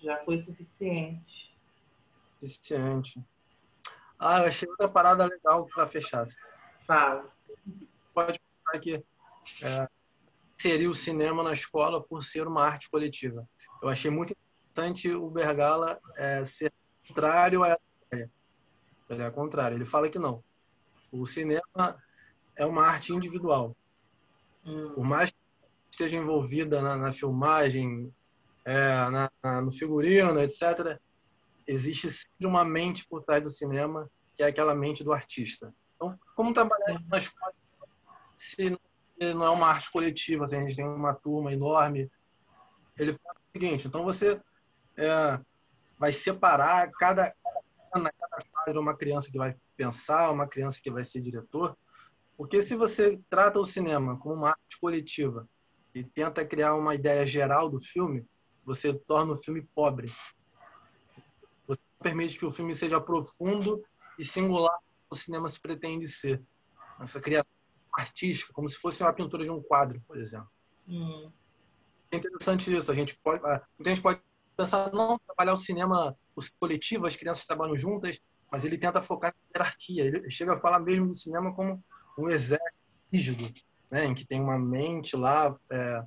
já 0.00 0.16
foi 0.24 0.38
suficiente. 0.38 1.52
Suficiente. 2.40 3.22
Ah, 4.18 4.40
eu 4.40 4.48
achei 4.48 4.68
outra 4.68 4.88
parada 4.88 5.26
legal 5.26 5.66
para 5.66 5.86
fechar. 5.86 6.26
Fala. 6.86 7.30
Pode 8.14 8.38
pensar 8.40 8.80
que 8.80 9.04
é, 9.62 9.88
seria 10.52 10.90
o 10.90 10.94
cinema 10.94 11.42
na 11.42 11.52
escola 11.52 12.02
por 12.02 12.22
ser 12.22 12.46
uma 12.46 12.64
arte 12.64 12.88
coletiva. 12.90 13.48
Eu 13.82 13.88
achei 13.88 14.10
muito 14.10 14.32
interessante 14.32 15.10
o 15.12 15.30
Bergala 15.30 16.00
é, 16.16 16.44
ser 16.44 16.72
contrário 17.06 17.62
a 17.62 17.68
essa 17.68 17.80
ideia. 18.06 18.30
Ele 19.08 19.22
é 19.22 19.30
contrário. 19.30 19.76
Ele 19.76 19.84
fala 19.84 20.08
que 20.08 20.18
não. 20.18 20.42
O 21.10 21.26
cinema 21.26 22.02
é 22.56 22.66
uma 22.66 22.86
arte 22.86 23.14
individual. 23.14 23.76
Hum. 24.64 24.92
Por 24.94 25.04
mais 25.04 25.30
que 25.30 25.36
esteja 25.88 26.16
envolvida 26.16 26.82
na, 26.82 26.96
na 26.96 27.12
filmagem, 27.12 28.12
é, 28.64 29.08
na, 29.10 29.30
na, 29.42 29.62
no 29.62 29.70
figurino, 29.70 30.40
etc., 30.40 30.98
existe 31.66 32.10
sempre 32.10 32.46
uma 32.46 32.64
mente 32.64 33.06
por 33.06 33.22
trás 33.22 33.42
do 33.42 33.50
cinema, 33.50 34.10
que 34.36 34.42
é 34.42 34.46
aquela 34.46 34.74
mente 34.74 35.02
do 35.04 35.12
artista. 35.12 35.74
Então, 35.96 36.18
como 36.34 36.52
trabalhar 36.52 37.02
na 37.08 37.18
escola 37.18 37.52
se 38.36 38.78
não 39.18 39.44
é 39.44 39.50
uma 39.50 39.66
arte 39.66 39.90
coletiva, 39.90 40.44
assim, 40.44 40.56
a 40.56 40.60
gente 40.60 40.76
tem 40.76 40.86
uma 40.86 41.12
turma 41.12 41.52
enorme, 41.52 42.08
ele 42.96 43.18
faz 43.22 43.40
o 43.40 43.52
seguinte, 43.52 43.88
então 43.88 44.04
você 44.04 44.40
é, 44.96 45.40
vai 45.98 46.12
separar 46.12 46.88
cada, 46.92 47.34
cada, 47.92 48.12
cada 48.12 48.44
quadro 48.52 48.80
uma 48.80 48.96
criança 48.96 49.30
que 49.30 49.36
vai 49.36 49.56
pensar, 49.78 50.32
uma 50.32 50.48
criança 50.48 50.80
que 50.82 50.90
vai 50.90 51.04
ser 51.04 51.20
diretor, 51.20 51.78
porque 52.36 52.60
se 52.60 52.74
você 52.74 53.20
trata 53.30 53.60
o 53.60 53.64
cinema 53.64 54.18
como 54.18 54.34
uma 54.34 54.50
arte 54.50 54.78
coletiva 54.80 55.48
e 55.94 56.02
tenta 56.02 56.44
criar 56.44 56.74
uma 56.74 56.94
ideia 56.94 57.24
geral 57.24 57.70
do 57.70 57.80
filme, 57.80 58.26
você 58.64 58.92
torna 58.92 59.32
o 59.32 59.36
filme 59.36 59.62
pobre. 59.74 60.12
Você 61.66 61.80
permite 62.00 62.38
que 62.38 62.44
o 62.44 62.50
filme 62.50 62.74
seja 62.74 63.00
profundo 63.00 63.82
e 64.18 64.24
singular 64.24 64.72
como 64.72 65.12
o 65.12 65.16
cinema 65.16 65.48
se 65.48 65.60
pretende 65.60 66.08
ser. 66.08 66.42
Essa 67.00 67.20
criação 67.20 67.50
artística, 67.92 68.52
como 68.52 68.68
se 68.68 68.76
fosse 68.76 69.02
uma 69.02 69.12
pintura 69.12 69.44
de 69.44 69.50
um 69.50 69.62
quadro, 69.62 70.00
por 70.06 70.18
exemplo. 70.18 70.50
Hum. 70.86 71.30
É 72.10 72.16
interessante 72.16 72.74
isso. 72.74 72.90
A 72.90 72.94
gente 72.94 73.16
pode, 73.16 73.44
a 73.44 73.62
gente 73.84 74.02
pode 74.02 74.20
pensar, 74.56 74.92
não, 74.92 75.18
trabalhar 75.18 75.54
o 75.54 75.56
cinema 75.56 76.16
o 76.34 76.40
coletivo, 76.58 77.06
as 77.06 77.16
crianças 77.16 77.46
trabalham 77.46 77.76
juntas, 77.76 78.20
mas 78.50 78.64
ele 78.64 78.78
tenta 78.78 79.02
focar 79.02 79.34
na 79.34 79.60
hierarquia. 79.60 80.04
Ele 80.04 80.30
chega 80.30 80.54
a 80.54 80.58
falar 80.58 80.80
mesmo 80.80 81.08
do 81.08 81.14
cinema 81.14 81.54
como 81.54 81.82
um 82.18 82.28
exército 82.28 82.78
rígido, 83.12 83.52
né, 83.90 84.04
em 84.04 84.14
que 84.14 84.26
tem 84.26 84.40
uma 84.40 84.58
mente 84.58 85.16
lá 85.16 85.54
é, 85.70 86.02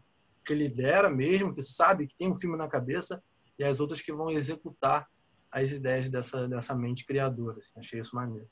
que 0.45 0.53
lidera 0.53 1.09
mesmo, 1.09 1.53
que 1.53 1.63
sabe 1.63 2.07
que 2.07 2.15
tem 2.15 2.29
um 2.29 2.35
filme 2.35 2.57
na 2.57 2.67
cabeça, 2.67 3.23
e 3.57 3.63
as 3.63 3.79
outras 3.79 4.01
que 4.01 4.11
vão 4.11 4.29
executar 4.29 5.07
as 5.51 5.71
ideias 5.71 6.09
dessa, 6.09 6.47
dessa 6.47 6.75
mente 6.75 7.05
criadora. 7.05 7.57
Assim, 7.57 7.73
achei 7.77 7.99
isso 7.99 8.15
maneiro. 8.15 8.47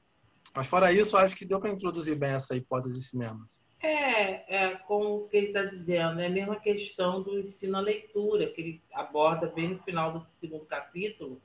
Mas 0.56 0.68
fora 0.68 0.92
isso, 0.92 1.18
acho 1.18 1.36
que 1.36 1.46
deu 1.46 1.60
para 1.60 1.70
introduzir 1.70 2.18
bem 2.18 2.32
essa 2.32 2.56
hipótese 2.56 2.96
de 2.96 3.04
cinema. 3.04 3.44
Assim. 3.46 3.62
É, 3.82 4.66
é 4.66 4.76
como 4.88 5.28
que 5.28 5.38
ele 5.38 5.48
está 5.48 5.64
dizendo, 5.64 6.20
é 6.20 6.26
a 6.26 6.30
mesma 6.30 6.60
questão 6.60 7.24
do 7.24 7.40
ensino 7.40 7.78
à 7.78 7.80
leitura, 7.80 8.52
que 8.52 8.62
ele 8.62 8.82
aborda 8.94 9.48
bem 9.48 9.70
no 9.70 9.84
final 9.84 10.14
do 10.14 10.28
segundo 10.40 10.66
capítulo, 10.66 11.42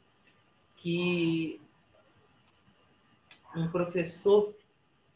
que 0.77 1.61
um 3.57 3.69
professor, 3.69 4.55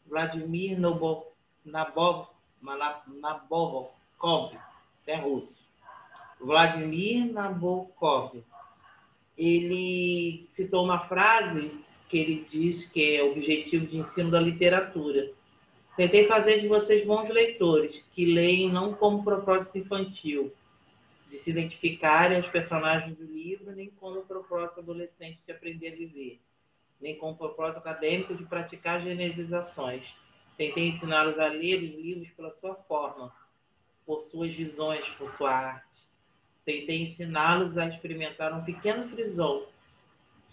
Vladimir 0.07 0.79
Nabokov, 0.79 2.27
Nabokov, 2.61 4.55
é 5.05 5.15
russo, 5.15 5.53
Vladimir 6.39 7.31
Nabokov, 7.31 8.43
ele 9.37 10.49
citou 10.53 10.83
uma 10.83 11.07
frase 11.07 11.71
que 12.09 12.17
ele 12.17 12.45
diz 12.49 12.85
que 12.87 13.15
é 13.15 13.23
o 13.23 13.31
objetivo 13.31 13.85
de 13.85 13.97
ensino 13.97 14.31
da 14.31 14.39
literatura. 14.39 15.31
Tentei 15.95 16.27
fazer 16.27 16.59
de 16.59 16.67
vocês 16.67 17.05
bons 17.05 17.29
leitores, 17.29 18.03
que 18.13 18.25
leem 18.25 18.71
não 18.71 18.93
como 18.93 19.23
propósito 19.23 19.77
infantil, 19.77 20.51
de 21.29 21.37
se 21.37 21.51
identificarem 21.51 22.37
aos 22.37 22.47
personagens 22.47 23.15
do 23.17 23.25
livro, 23.25 23.71
nem 23.71 23.89
como 23.91 24.21
propósito 24.21 24.79
adolescente 24.79 25.39
de 25.45 25.51
aprender 25.51 25.93
a 25.93 25.95
viver, 25.95 26.39
nem 26.99 27.17
como 27.17 27.37
propósito 27.37 27.77
acadêmico 27.77 28.35
de 28.35 28.45
praticar 28.45 29.01
generalizações. 29.01 30.05
Tentei 30.57 30.89
ensiná-los 30.89 31.39
a 31.39 31.47
ler 31.47 31.83
os 31.83 31.95
livros 31.95 32.29
pela 32.31 32.51
sua 32.51 32.75
forma, 32.75 33.33
por 34.05 34.21
suas 34.21 34.53
visões, 34.53 35.07
por 35.11 35.29
sua 35.35 35.51
arte. 35.51 35.87
Tentei 36.65 37.03
ensiná-los 37.03 37.77
a 37.77 37.87
experimentar 37.87 38.53
um 38.53 38.63
pequeno 38.63 39.07
frisson, 39.09 39.67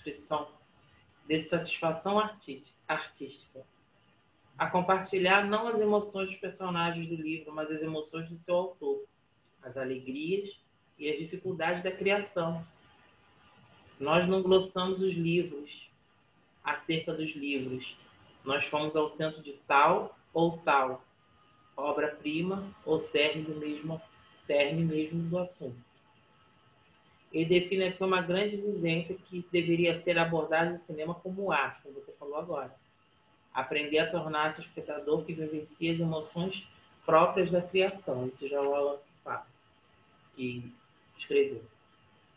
frisson 0.02 0.48
de 1.26 1.40
satisfação 1.40 2.18
artística. 2.86 3.66
A 4.56 4.70
compartilhar 4.70 5.44
não 5.44 5.68
as 5.68 5.80
emoções 5.80 6.28
dos 6.30 6.38
personagens 6.38 7.08
do 7.08 7.16
livro, 7.16 7.52
mas 7.52 7.70
as 7.70 7.82
emoções 7.82 8.28
do 8.28 8.36
seu 8.36 8.54
autor, 8.54 9.04
as 9.62 9.76
alegrias 9.76 10.48
e 10.98 11.10
as 11.10 11.18
dificuldades 11.18 11.82
da 11.82 11.90
criação. 11.90 12.64
Nós 13.98 14.26
não 14.26 14.42
glossamos 14.42 15.02
os 15.02 15.12
livros 15.12 15.90
acerca 16.66 17.14
dos 17.14 17.34
livros. 17.36 17.96
Nós 18.44 18.66
fomos 18.66 18.94
ao 18.94 19.14
centro 19.16 19.42
de 19.42 19.52
tal 19.66 20.18
ou 20.34 20.58
tal 20.58 21.02
obra-prima 21.76 22.68
ou 22.84 23.00
cerne 23.08 23.42
do 23.42 23.54
mesmo 23.54 24.00
cerne 24.46 24.84
mesmo 24.84 25.22
do 25.28 25.38
assunto. 25.38 25.76
Ele 27.32 27.44
define 27.44 27.84
assim 27.84 28.04
uma 28.04 28.22
grande 28.22 28.54
exigência 28.54 29.16
que 29.28 29.44
deveria 29.50 30.00
ser 30.00 30.18
abordada 30.18 30.70
no 30.70 30.84
cinema 30.86 31.14
como 31.14 31.52
arte, 31.52 31.82
como 31.82 31.94
você 31.94 32.12
falou 32.12 32.36
agora. 32.36 32.74
Aprender 33.52 33.98
a 33.98 34.10
tornar-se 34.10 34.60
espectador 34.60 35.24
que 35.24 35.32
vivencia 35.32 35.92
as 35.92 36.00
emoções 36.00 36.66
próprias 37.04 37.50
da 37.50 37.60
criação. 37.60 38.26
Isso 38.28 38.48
já 38.48 38.56
é 38.56 38.60
o 38.60 38.74
Alan 38.74 38.98
que 40.34 40.72
escreveu. 41.18 41.62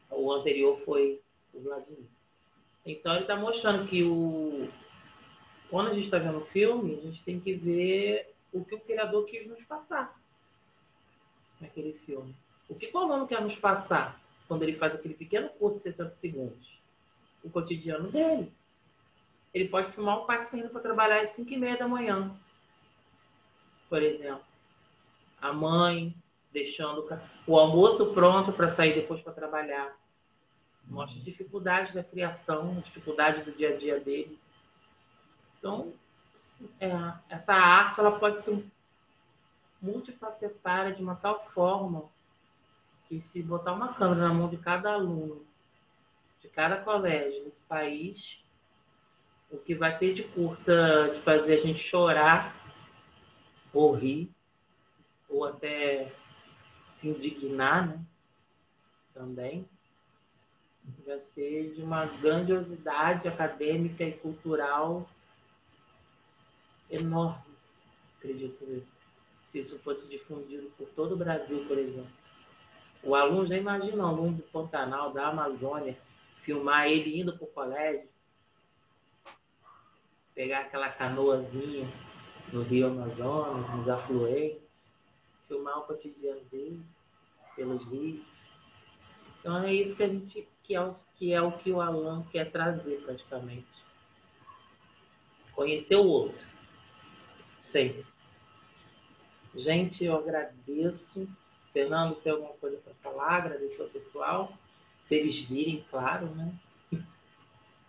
O 0.09 0.32
anterior 0.32 0.82
foi 0.86 1.21
o 1.53 1.59
Vladimir. 1.59 2.18
Então 2.86 3.13
ele 3.13 3.21
está 3.21 3.36
mostrando 3.36 3.88
que 3.88 4.03
o 4.03 4.69
quando 5.69 5.89
a 5.89 5.93
gente 5.93 6.05
está 6.05 6.17
vendo 6.17 6.39
o 6.39 6.45
filme, 6.47 6.97
a 6.97 7.01
gente 7.01 7.23
tem 7.23 7.39
que 7.39 7.53
ver 7.53 8.34
o 8.51 8.65
que 8.65 8.73
o 8.73 8.80
criador 8.80 9.25
quis 9.25 9.47
nos 9.47 9.63
passar 9.65 10.19
naquele 11.61 11.93
filme. 12.05 12.36
O 12.67 12.75
que 12.75 12.89
o 12.91 12.97
aluno 12.97 13.27
quer 13.27 13.41
nos 13.41 13.55
passar 13.55 14.19
quando 14.47 14.63
ele 14.63 14.77
faz 14.77 14.95
aquele 14.95 15.13
pequeno 15.13 15.49
curso 15.49 15.77
de 15.77 15.84
60 15.84 16.15
segundos? 16.15 16.80
O 17.43 17.49
cotidiano 17.49 18.09
dele. 18.11 18.51
Ele 19.53 19.69
pode 19.69 19.91
filmar 19.93 20.21
um 20.21 20.25
pai 20.25 20.45
saindo 20.45 20.69
para 20.69 20.82
trabalhar 20.82 21.23
às 21.23 21.36
5 21.36 21.51
e 21.51 21.57
meia 21.57 21.77
da 21.77 21.88
manhã, 21.88 22.36
por 23.89 24.01
exemplo. 24.01 24.43
A 25.41 25.53
mãe 25.53 26.13
deixando 26.51 27.07
o 27.47 27.57
almoço 27.57 28.13
pronto 28.13 28.51
para 28.51 28.73
sair 28.73 28.95
depois 28.95 29.21
para 29.21 29.34
trabalhar. 29.34 29.95
Mostra 30.89 31.19
dificuldade 31.21 31.93
da 31.93 32.03
criação, 32.03 32.81
dificuldade 32.81 33.43
do 33.43 33.51
dia 33.51 33.75
a 33.75 33.77
dia 33.77 33.99
dele. 33.99 34.39
Então, 35.57 35.93
é, 36.79 36.89
essa 37.29 37.53
arte 37.53 37.99
ela 37.99 38.19
pode 38.19 38.43
ser 38.43 38.65
multifacetária 39.81 40.93
de 40.93 41.01
uma 41.01 41.15
tal 41.15 41.47
forma 41.51 42.09
que 43.07 43.21
se 43.21 43.41
botar 43.41 43.73
uma 43.73 43.93
câmera 43.93 44.27
na 44.27 44.33
mão 44.33 44.49
de 44.49 44.57
cada 44.57 44.93
aluno, 44.93 45.45
de 46.41 46.49
cada 46.49 46.77
colégio 46.77 47.43
desse 47.45 47.61
país, 47.61 48.39
o 49.51 49.57
que 49.57 49.75
vai 49.75 49.97
ter 49.97 50.13
de 50.13 50.23
curta 50.23 51.11
de 51.13 51.21
fazer 51.21 51.53
a 51.53 51.57
gente 51.57 51.79
chorar 51.79 52.55
ou 53.73 53.93
rir, 53.93 54.29
ou 55.29 55.45
até 55.45 56.11
se 56.97 57.07
indignar, 57.07 57.87
né? 57.87 58.05
Também 59.13 59.67
vai 61.10 61.20
ser 61.34 61.74
de 61.74 61.82
uma 61.82 62.05
grandiosidade 62.05 63.28
acadêmica 63.28 64.03
e 64.03 64.12
cultural 64.12 65.10
enorme, 66.88 67.51
acredito 68.18 68.64
eu. 68.64 68.84
Se 69.47 69.57
isso 69.57 69.80
fosse 69.80 70.07
difundido 70.07 70.72
por 70.78 70.88
todo 70.89 71.14
o 71.14 71.18
Brasil, 71.18 71.66
por 71.68 71.80
exemplo. 71.80 72.12
O 73.01 73.16
aluno 73.16 73.47
já 73.47 73.57
imagina 73.57 74.03
o 74.03 74.07
aluno 74.07 74.38
do 74.38 74.43
Pantanal, 74.43 75.12
da 75.12 75.30
Amazônia, 75.30 75.97
filmar 76.41 76.88
ele 76.88 77.20
indo 77.20 77.36
para 77.36 77.45
o 77.45 77.51
colégio, 77.51 78.07
pegar 80.36 80.60
aquela 80.60 80.89
canoazinha 80.89 81.91
no 82.53 82.62
Rio 82.62 82.86
Amazonas, 82.88 83.68
nos 83.76 83.89
afluentes, 83.89 84.62
filmar 85.47 85.80
o 85.80 85.88
cotidiano 85.88 86.41
dele 86.51 86.84
pelos 87.55 87.84
rios. 87.86 88.24
Então 89.39 89.57
é 89.64 89.74
isso 89.74 89.95
que 89.95 90.03
a 90.03 90.07
gente 90.07 90.47
que 90.70 90.76
é, 90.76 90.91
que 91.15 91.34
é 91.34 91.41
o 91.41 91.51
que 91.51 91.72
o 91.72 91.82
Alan 91.82 92.24
quer 92.32 92.51
trazer 92.51 93.01
praticamente. 93.01 93.65
Conhecer 95.51 95.95
o 95.95 96.05
outro 96.05 96.47
Sempre. 97.59 98.05
Gente, 99.55 100.05
eu 100.05 100.15
agradeço. 100.15 101.28
Fernando, 101.74 102.15
tem 102.15 102.32
alguma 102.32 102.53
coisa 102.53 102.78
para 102.78 102.93
falar? 103.01 103.38
Agradecer 103.38 103.82
ao 103.82 103.89
pessoal. 103.89 104.53
Se 105.01 105.15
eles 105.15 105.39
virem, 105.39 105.84
claro, 105.89 106.28
né? 106.36 106.53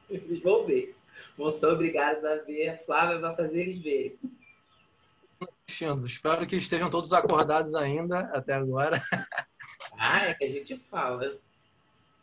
Eles 0.08 0.42
vão 0.42 0.66
ver. 0.66 0.96
Vão 1.36 1.52
ser 1.52 1.66
obrigados 1.66 2.24
a 2.24 2.36
ver. 2.36 2.68
A 2.70 2.78
Flávia 2.78 3.18
vai 3.18 3.36
fazer 3.36 3.60
eles 3.60 3.82
verem. 3.82 4.18
Espero 6.04 6.46
que 6.46 6.56
estejam 6.56 6.90
todos 6.90 7.12
acordados 7.12 7.74
ainda 7.74 8.20
até 8.32 8.54
agora. 8.54 9.00
Ah, 9.98 10.26
é 10.26 10.34
que 10.34 10.44
a 10.44 10.48
gente 10.48 10.78
fala. 10.90 11.38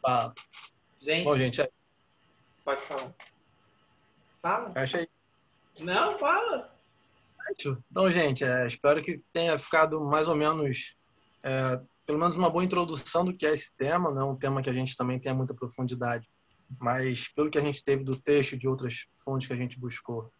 Fala. 0.02 0.34
Gente. 1.00 1.24
Bom, 1.24 1.38
gente. 1.38 1.62
É... 1.62 1.70
Pode 2.64 2.82
falar. 2.82 3.14
Fala. 4.42 4.72
Fecha 4.72 4.98
aí. 5.00 5.08
Não, 5.80 6.18
fala. 6.18 6.74
Então, 7.92 8.12
gente, 8.12 8.44
é, 8.44 8.68
espero 8.68 9.02
que 9.02 9.24
tenha 9.32 9.58
ficado 9.58 10.02
mais 10.02 10.28
ou 10.28 10.36
menos, 10.36 10.96
é, 11.42 11.80
pelo 12.06 12.20
menos 12.20 12.36
uma 12.36 12.50
boa 12.50 12.64
introdução 12.64 13.24
do 13.24 13.34
que 13.34 13.46
é 13.46 13.54
esse 13.54 13.74
tema, 13.76 14.12
não 14.12 14.22
é 14.22 14.26
um 14.26 14.36
tema 14.36 14.62
que 14.62 14.70
a 14.70 14.74
gente 14.74 14.98
também 14.98 15.20
tenha 15.20 15.34
muita 15.34 15.54
profundidade, 15.54 16.30
mas 16.80 17.30
pelo 17.30 17.50
que 17.50 17.58
a 17.58 17.62
gente 17.62 17.84
teve 17.84 18.04
do 18.04 18.18
texto 18.18 18.54
e 18.54 18.58
de 18.58 18.68
outras 18.68 19.08
fontes 19.24 19.48
que 19.48 19.54
a 19.54 19.58
gente 19.58 19.80
buscou, 19.80 20.32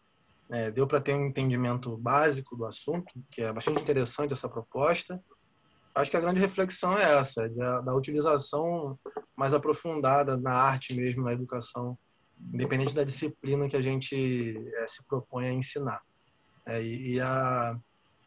é, 0.50 0.70
deu 0.70 0.86
para 0.86 1.00
ter 1.00 1.14
um 1.14 1.26
entendimento 1.26 1.96
básico 1.96 2.56
do 2.56 2.64
assunto, 2.64 3.12
que 3.30 3.42
é 3.42 3.52
bastante 3.52 3.82
interessante 3.82 4.32
essa 4.32 4.48
proposta. 4.48 5.22
Acho 5.98 6.12
que 6.12 6.16
a 6.16 6.20
grande 6.20 6.38
reflexão 6.38 6.96
é 6.96 7.18
essa, 7.18 7.48
da, 7.48 7.80
da 7.80 7.92
utilização 7.92 8.96
mais 9.34 9.52
aprofundada 9.52 10.36
na 10.36 10.54
arte 10.54 10.94
mesmo, 10.94 11.24
na 11.24 11.32
educação, 11.32 11.98
independente 12.54 12.94
da 12.94 13.02
disciplina 13.02 13.68
que 13.68 13.76
a 13.76 13.82
gente 13.82 14.56
é, 14.76 14.86
se 14.86 15.02
propõe 15.04 15.48
a 15.48 15.52
ensinar 15.52 16.00
é, 16.64 16.80
e 16.80 17.20
a 17.20 17.76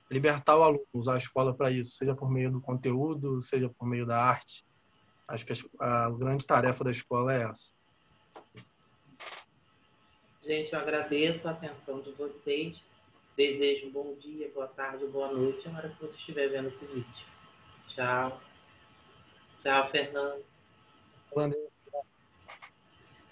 libertar 0.10 0.58
o 0.58 0.64
aluno, 0.64 0.86
usar 0.94 1.14
a 1.14 1.18
escola 1.18 1.54
para 1.54 1.72
isso, 1.72 1.92
seja 1.92 2.14
por 2.14 2.30
meio 2.30 2.52
do 2.52 2.60
conteúdo, 2.60 3.40
seja 3.40 3.70
por 3.70 3.88
meio 3.88 4.06
da 4.06 4.22
arte. 4.22 4.66
Acho 5.26 5.46
que 5.46 5.54
a, 5.80 6.08
a 6.08 6.12
grande 6.12 6.46
tarefa 6.46 6.84
da 6.84 6.92
escola 6.92 7.34
é 7.34 7.44
essa. 7.44 7.72
Gente, 10.44 10.74
eu 10.74 10.80
agradeço 10.80 11.48
a 11.48 11.52
atenção 11.52 12.02
de 12.02 12.12
vocês. 12.12 12.76
Desejo 13.38 13.88
um 13.88 13.92
bom 13.92 14.14
dia, 14.20 14.52
boa 14.54 14.68
tarde, 14.68 15.06
boa 15.08 15.32
noite, 15.32 15.70
na 15.70 15.78
hora 15.78 15.90
que 15.90 16.02
você 16.02 16.18
estiver 16.18 16.50
vendo 16.50 16.68
esse 16.68 16.86
vídeo. 16.86 17.31
Tchau. 17.96 18.42
Tchau, 19.62 19.88
Fernando. 19.90 20.44
Valeu. 21.36 21.71